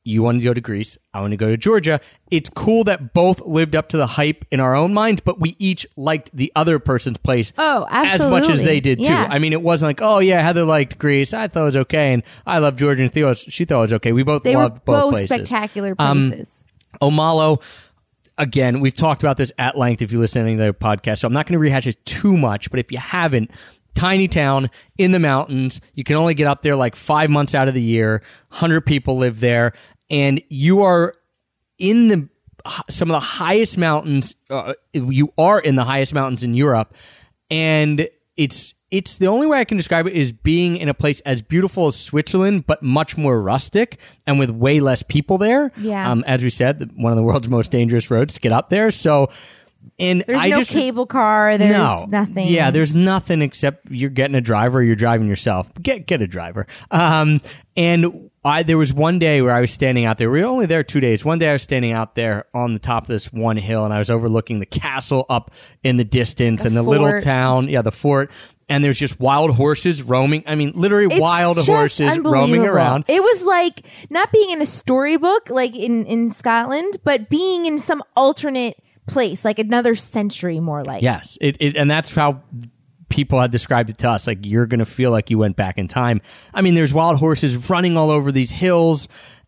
[0.09, 2.01] you wanted to go to Greece, I want to go to Georgia.
[2.31, 5.55] It's cool that both lived up to the hype in our own minds, but we
[5.59, 9.07] each liked the other person's place Oh, as much as they did too.
[9.07, 12.13] I mean, it wasn't like, oh yeah, Heather liked Greece, I thought it was okay,
[12.13, 14.11] and I love Georgia and Theo, she thought it was okay.
[14.11, 15.29] We both They loved both, both places.
[15.29, 16.63] spectacular Um, places.
[17.01, 17.61] Omalo,
[18.37, 21.19] again, we've talked about this at length if you listen to any of the podcast,
[21.19, 23.51] so I'm not going to rehash it too much, but if you haven't,
[23.95, 27.67] tiny town in the mountains, you can only get up there like five months out
[27.67, 29.73] of the year, 100 people live there,
[30.09, 31.15] and you are
[31.77, 32.29] in the
[32.89, 36.93] some of the highest mountains uh, you are in the highest mountains in Europe
[37.49, 41.19] and it's it's the only way I can describe it is being in a place
[41.21, 45.71] as beautiful as Switzerland, but much more rustic and with way less people there.
[45.77, 46.09] Yeah.
[46.09, 48.89] Um, as we said, one of the world's most dangerous roads to get up there.
[48.89, 49.29] So,
[49.99, 52.05] and There's I no just, cable car, there's no.
[52.07, 52.47] nothing.
[52.47, 55.69] Yeah, there's nothing except you're getting a driver, you're driving yourself.
[55.81, 56.67] Get get a driver.
[56.89, 57.41] Um,
[57.75, 60.29] and I there was one day where I was standing out there.
[60.29, 61.25] We were only there two days.
[61.25, 63.93] One day I was standing out there on the top of this one hill, and
[63.93, 65.51] I was overlooking the castle up
[65.83, 67.67] in the distance and the little town.
[67.69, 68.31] Yeah, the fort.
[68.71, 70.43] And there's just wild horses roaming.
[70.45, 73.05] I mean, literally It's wild horses roaming around.
[73.07, 77.79] It was like not being in a storybook like in in Scotland, but being in
[77.79, 78.77] some alternate
[79.11, 81.01] place, like another century more like.
[81.01, 82.41] Yes, it, it and that's how
[83.09, 84.27] people had described it to us.
[84.27, 86.21] Like you're going to feel like you went back in time.
[86.53, 89.07] I mean, there's wild horses running all over these hills,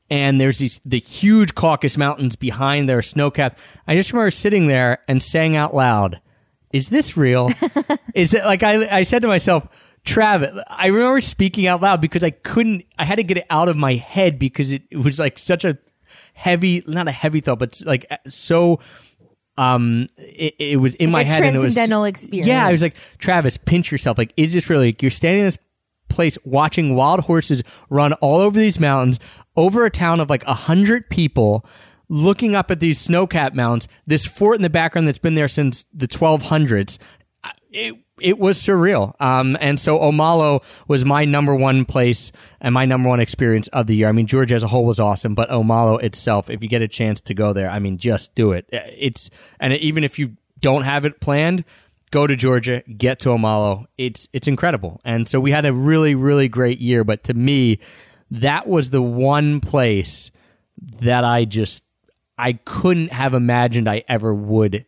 [0.10, 3.60] and there's these the huge Caucasus Mountains behind there, snow capped.
[3.88, 6.20] I just remember sitting there and saying out loud,
[6.72, 7.52] "Is this real?
[8.14, 9.68] Is it like I I said to myself."
[10.04, 13.70] Travis, I remember speaking out loud because I couldn't, I had to get it out
[13.70, 15.78] of my head because it, it was like such a
[16.34, 18.80] heavy, not a heavy thought, but like so,
[19.58, 22.48] um, it, it was in my a head and it was, transcendental experience.
[22.48, 24.18] yeah, I was like, Travis, pinch yourself.
[24.18, 25.58] Like, is this really, like, you're standing in this
[26.10, 29.20] place watching wild horses run all over these mountains,
[29.56, 31.66] over a town of like a hundred people,
[32.10, 35.86] looking up at these snow-capped mountains, this fort in the background that's been there since
[35.94, 36.98] the 1200s.
[37.72, 39.14] It, it was surreal.
[39.22, 43.88] Um, and so Omalo was my number one place and my number one experience of
[43.88, 44.08] the year.
[44.08, 46.88] I mean, Georgia as a whole was awesome, but Omalo itself, if you get a
[46.88, 48.70] chance to go there, I mean, just do it.
[48.72, 51.66] It's, and even if you don't have it planned,
[52.12, 53.86] go to Georgia, get to Omalo.
[53.98, 55.02] It's it's incredible.
[55.04, 57.80] And so we had a really really great year, but to me
[58.30, 60.32] that was the one place
[61.02, 61.84] that I just
[62.38, 64.86] I couldn't have imagined I ever would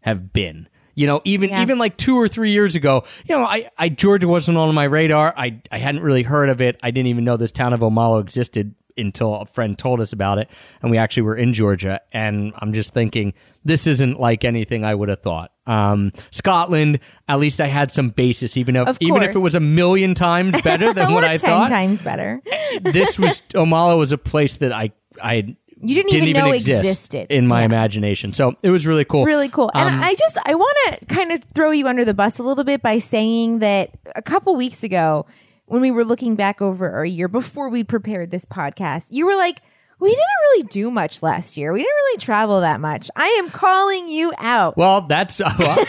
[0.00, 0.67] have been.
[0.98, 1.62] You know, even Yeah.
[1.62, 4.82] even like 2 or 3 years ago, you know, I I Georgia wasn't on my
[4.84, 5.32] radar.
[5.36, 6.76] I I hadn't really heard of it.
[6.82, 10.38] I didn't even know this town of Omalo existed until a friend told us about
[10.38, 10.48] it
[10.82, 13.32] and we actually were in Georgia and I'm just thinking
[13.64, 15.52] this isn't like anything I would have thought.
[15.68, 19.60] Um, Scotland, at least I had some basis even if even if it was a
[19.60, 21.68] million times better than what I ten thought.
[21.68, 22.42] times better.
[22.82, 24.90] This was Omalo was a place that I
[25.22, 27.26] I You didn't even know exist existed.
[27.30, 27.66] in my Yeah.
[27.66, 28.32] imagination.
[28.32, 29.24] So it was really cool.
[29.24, 29.70] really cool.
[29.74, 32.42] And Um, I just I want to kind of throw you under the bus a
[32.42, 35.26] little bit by saying that a couple weeks ago
[35.66, 39.36] when we were looking back over our year before we prepared this podcast, you were
[39.36, 39.60] like,
[40.00, 41.72] "We didn't really do much last year.
[41.72, 44.76] We didn't really travel that much." I am calling you out.
[44.76, 45.84] Well, that's well,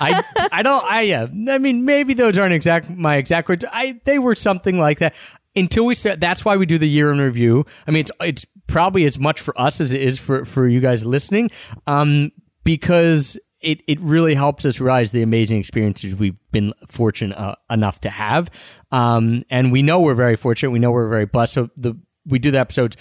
[0.00, 0.22] I
[0.52, 1.26] I don't I yeah.
[1.50, 3.64] I mean, maybe those aren't exact my exact words.
[3.72, 5.14] I they were something like that.
[5.56, 7.64] Until we start, that's why we do the year in review.
[7.86, 10.80] I mean, it's it's probably as much for us as it is for for you
[10.80, 11.50] guys listening,
[11.86, 12.32] um,
[12.64, 18.00] because it it really helps us realize the amazing experiences we've been fortunate uh, enough
[18.00, 18.50] to have,
[18.92, 20.70] um, and we know we're very fortunate.
[20.70, 21.54] We know we're very blessed.
[21.54, 21.94] So the
[22.26, 22.96] we do the episodes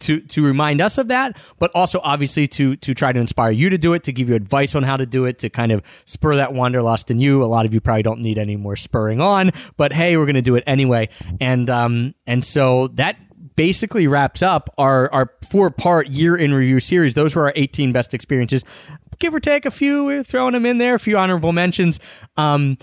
[0.00, 3.70] to to remind us of that, but also obviously to to try to inspire you
[3.70, 5.82] to do it, to give you advice on how to do it, to kind of
[6.04, 7.44] spur that wanderlust in you.
[7.44, 10.34] A lot of you probably don't need any more spurring on, but hey, we're going
[10.34, 11.08] to do it anyway.
[11.40, 13.16] And um and so that
[13.56, 17.14] basically wraps up our our four part year in review series.
[17.14, 18.64] Those were our 18 best experiences.
[19.18, 22.00] Give or take a few, we're throwing them in there, a few honorable mentions.
[22.36, 22.78] Um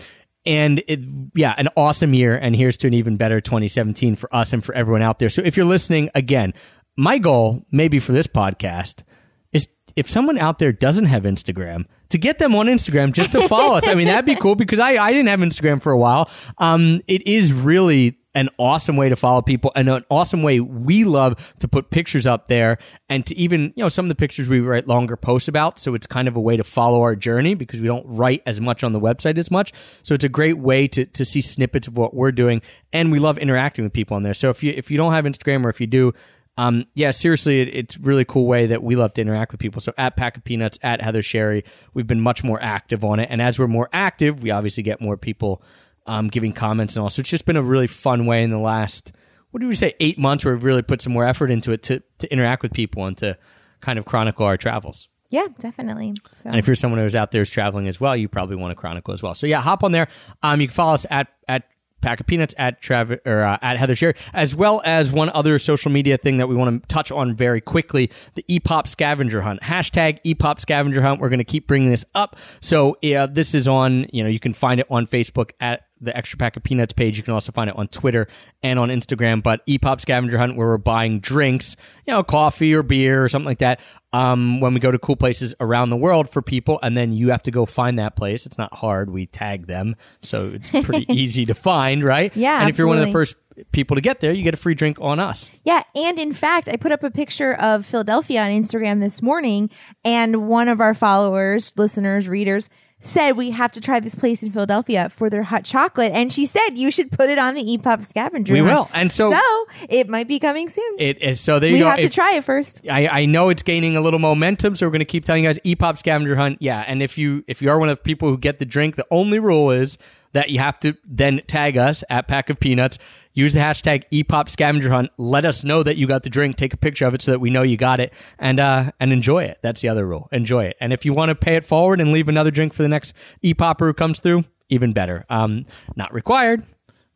[0.45, 1.01] and it,
[1.35, 2.35] yeah, an awesome year.
[2.35, 5.29] And here's to an even better 2017 for us and for everyone out there.
[5.29, 6.53] So if you're listening again,
[6.97, 9.03] my goal, maybe for this podcast,
[9.51, 13.47] is if someone out there doesn't have Instagram, to get them on Instagram just to
[13.47, 13.87] follow us.
[13.87, 16.29] I mean, that'd be cool because I, I didn't have Instagram for a while.
[16.57, 21.03] Um, it is really an awesome way to follow people and an awesome way we
[21.03, 22.77] love to put pictures up there
[23.09, 25.79] and to even, you know, some of the pictures we write longer posts about.
[25.79, 28.61] So it's kind of a way to follow our journey because we don't write as
[28.61, 29.73] much on the website as much.
[30.03, 32.61] So it's a great way to, to see snippets of what we're doing.
[32.93, 34.35] And we love interacting with people on there.
[34.35, 36.13] So if you, if you don't have Instagram or if you do,
[36.59, 39.81] um, yeah, seriously, it, it's really cool way that we love to interact with people.
[39.81, 41.63] So at Pack of Peanuts, at Heather Sherry,
[41.93, 43.29] we've been much more active on it.
[43.31, 45.63] And as we're more active, we obviously get more people
[46.09, 47.09] um, giving comments and all.
[47.09, 49.13] So it's just been a really fun way in the last,
[49.51, 51.83] what do we say, eight months where we've really put some more effort into it
[51.83, 53.37] to, to interact with people and to
[53.81, 55.07] kind of chronicle our travels.
[55.29, 56.15] yeah, definitely.
[56.33, 58.71] So And if you're someone who's out there who's traveling as well, you probably want
[58.71, 59.35] to chronicle as well.
[59.35, 60.07] So yeah, hop on there.
[60.41, 61.63] Um, you can follow us at at
[62.01, 65.59] Pack of Peanuts at Travis or uh, at Heather Sherry, as well as one other
[65.59, 69.61] social media thing that we want to touch on very quickly: the EPOP scavenger hunt.
[69.61, 71.19] Hashtag EPOP scavenger hunt.
[71.19, 72.37] We're going to keep bringing this up.
[72.61, 74.07] So yeah, this is on.
[74.13, 77.17] You know, you can find it on Facebook at the Extra Pack of Peanuts page.
[77.17, 78.27] You can also find it on Twitter
[78.63, 79.43] and on Instagram.
[79.43, 81.75] But EPOP scavenger hunt, where we're buying drinks,
[82.05, 83.79] you know, coffee or beer or something like that,
[84.13, 87.29] um, when we go to cool places around the world for people, and then you
[87.29, 88.45] have to go find that place.
[88.45, 89.11] It's not hard.
[89.11, 92.35] We tag them, so it's pretty easy to find, right?
[92.35, 93.35] Yeah, And if you're one of the first
[93.71, 95.51] people to get there, you get a free drink on us.
[95.63, 99.69] Yeah, and in fact, I put up a picture of Philadelphia on Instagram this morning,
[100.03, 102.69] and one of our followers, listeners, readers
[103.01, 106.45] said we have to try this place in Philadelphia for their hot chocolate, and she
[106.45, 108.51] said you should put it on the EPOP scavenger.
[108.53, 108.71] We hunt.
[108.71, 108.89] will.
[108.93, 110.95] And so- so it might be coming soon.
[110.99, 111.89] It is so there you we go.
[111.89, 112.81] have to try it first.
[112.89, 115.49] I, I know it's gaining a little momentum, so we're going to keep telling you
[115.49, 116.57] guys EPOP scavenger hunt.
[116.59, 118.95] Yeah, and if you if you are one of the people who get the drink,
[118.97, 119.97] the only rule is
[120.33, 122.97] that you have to then tag us at Pack of Peanuts.
[123.33, 125.11] Use the hashtag EPOP scavenger hunt.
[125.17, 126.57] Let us know that you got the drink.
[126.57, 129.13] Take a picture of it so that we know you got it, and uh and
[129.13, 129.59] enjoy it.
[129.61, 130.27] That's the other rule.
[130.31, 130.77] Enjoy it.
[130.81, 133.13] And if you want to pay it forward and leave another drink for the next
[133.43, 135.25] EPOPper who comes through, even better.
[135.29, 135.65] Um,
[135.95, 136.63] not required,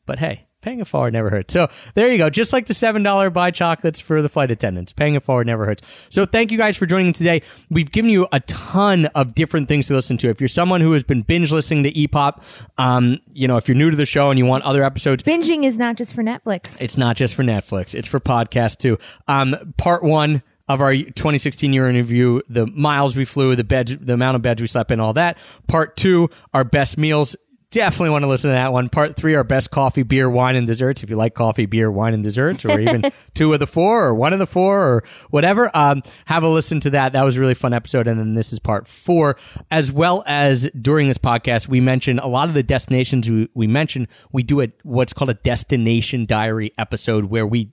[0.06, 1.54] but hey, Paying it forward never hurts.
[1.54, 2.30] So there you go.
[2.30, 4.94] Just like the $7 buy chocolates for the flight attendants.
[4.94, 5.84] Paying it forward never hurts.
[6.10, 7.42] So thank you guys for joining today.
[7.70, 10.30] We've given you a ton of different things to listen to.
[10.30, 12.42] If you're someone who has been binge listening to EPOP,
[12.78, 15.66] um, you know, if you're new to the show and you want other episodes, Binging
[15.66, 16.82] is not just for Netflix.
[16.82, 17.94] it's not just for Netflix.
[17.94, 18.98] It's for podcasts too.
[19.28, 23.98] Um, part one of our 2016 year in review, the miles we flew, the beds,
[24.00, 25.38] the amount of beds we slept in, all that.
[25.68, 27.36] Part two, our best meals.
[27.74, 28.88] Definitely want to listen to that one.
[28.90, 31.02] Part three, our best coffee, beer, wine, and desserts.
[31.04, 33.04] If you like coffee, beer, wine, and desserts, or even
[33.34, 36.80] two of the four, or one of the four, or whatever, um, have a listen
[36.82, 37.14] to that.
[37.14, 38.08] That was a really fun episode.
[38.08, 39.38] And then this is part four,
[39.72, 43.66] as well as during this podcast, we mentioned a lot of the destinations we, we
[43.68, 44.08] mentioned.
[44.32, 47.72] We do a what's called a destination diary episode where we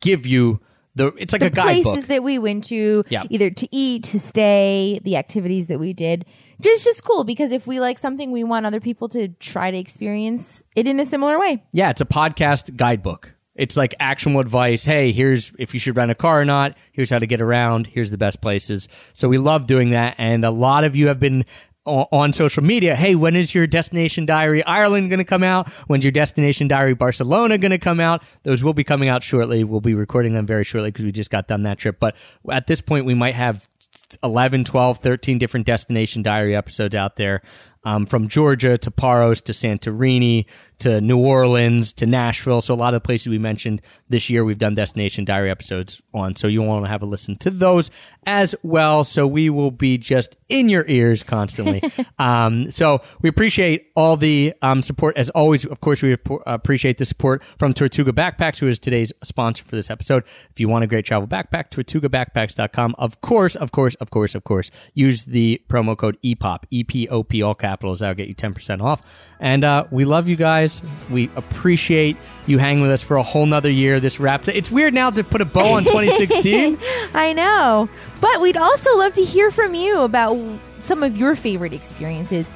[0.00, 0.60] give you
[0.94, 1.08] the.
[1.18, 1.84] It's like the a guidebook.
[1.92, 3.24] places that we went to, Yeah.
[3.30, 6.24] either to eat, to stay, the activities that we did.
[6.62, 9.76] Just just cool because if we like something, we want other people to try to
[9.76, 11.62] experience it in a similar way.
[11.72, 13.32] Yeah, it's a podcast guidebook.
[13.54, 14.84] It's like actionable advice.
[14.84, 16.74] Hey, here's if you should rent a car or not.
[16.92, 17.86] Here's how to get around.
[17.86, 18.88] Here's the best places.
[19.12, 20.14] So we love doing that.
[20.18, 21.44] And a lot of you have been
[21.84, 22.94] on social media.
[22.94, 25.70] Hey, when is your destination diary Ireland going to come out?
[25.88, 28.22] When's your destination diary Barcelona going to come out?
[28.44, 29.64] Those will be coming out shortly.
[29.64, 31.98] We'll be recording them very shortly because we just got done that trip.
[31.98, 32.14] But
[32.50, 33.68] at this point, we might have
[34.22, 37.42] 11, 12, 13 different destination diary episodes out there.
[37.84, 40.46] Um, from Georgia to Paros to Santorini
[40.80, 42.60] to New Orleans to Nashville.
[42.60, 46.02] So a lot of the places we mentioned this year, we've done destination diary episodes
[46.12, 46.36] on.
[46.36, 47.90] So you want to have a listen to those
[48.26, 49.04] as well.
[49.04, 51.82] So we will be just in your ears constantly.
[52.18, 55.64] um, so we appreciate all the um, support as always.
[55.64, 56.16] Of course, we
[56.46, 60.24] appreciate the support from Tortuga Backpacks, who is today's sponsor for this episode.
[60.50, 62.96] If you want a great travel backpack, tortugabackpacks.com.
[62.98, 67.42] Of course, of course, of course, of course, use the promo code E EPOP, E-P-O-P,
[67.42, 68.00] all capitals.
[68.00, 69.06] That'll get you 10% off.
[69.40, 70.71] And uh, we love you guys.
[71.10, 72.16] We appreciate
[72.46, 74.00] you hanging with us for a whole nother year.
[74.00, 74.56] This wraps it.
[74.56, 76.78] It's weird now to put a bow on 2016.
[77.14, 77.88] I know.
[78.20, 80.36] But we'd also love to hear from you about
[80.82, 82.48] some of your favorite experiences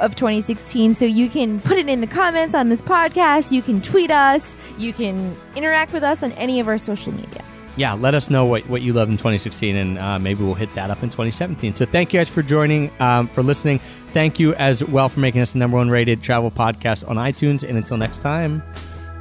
[0.00, 0.94] of 2016.
[0.94, 3.52] So you can put it in the comments on this podcast.
[3.52, 4.54] You can tweet us.
[4.78, 7.42] You can interact with us on any of our social media.
[7.76, 10.72] yeah, let us know what, what you love in 2016, and uh, maybe we'll hit
[10.74, 11.74] that up in 2017.
[11.76, 13.80] So thank you guys for joining, um, for listening.
[14.14, 17.68] Thank you as well for making us the number one rated travel podcast on iTunes.
[17.68, 18.62] And until next time.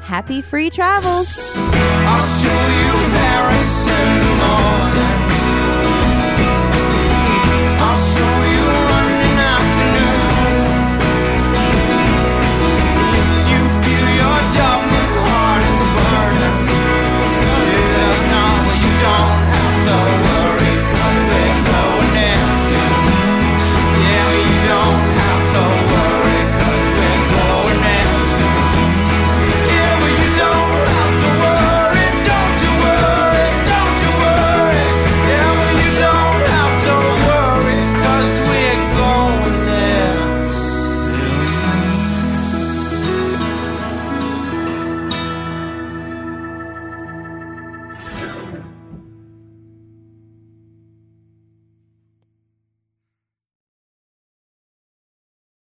[0.02, 1.58] Happy free travels.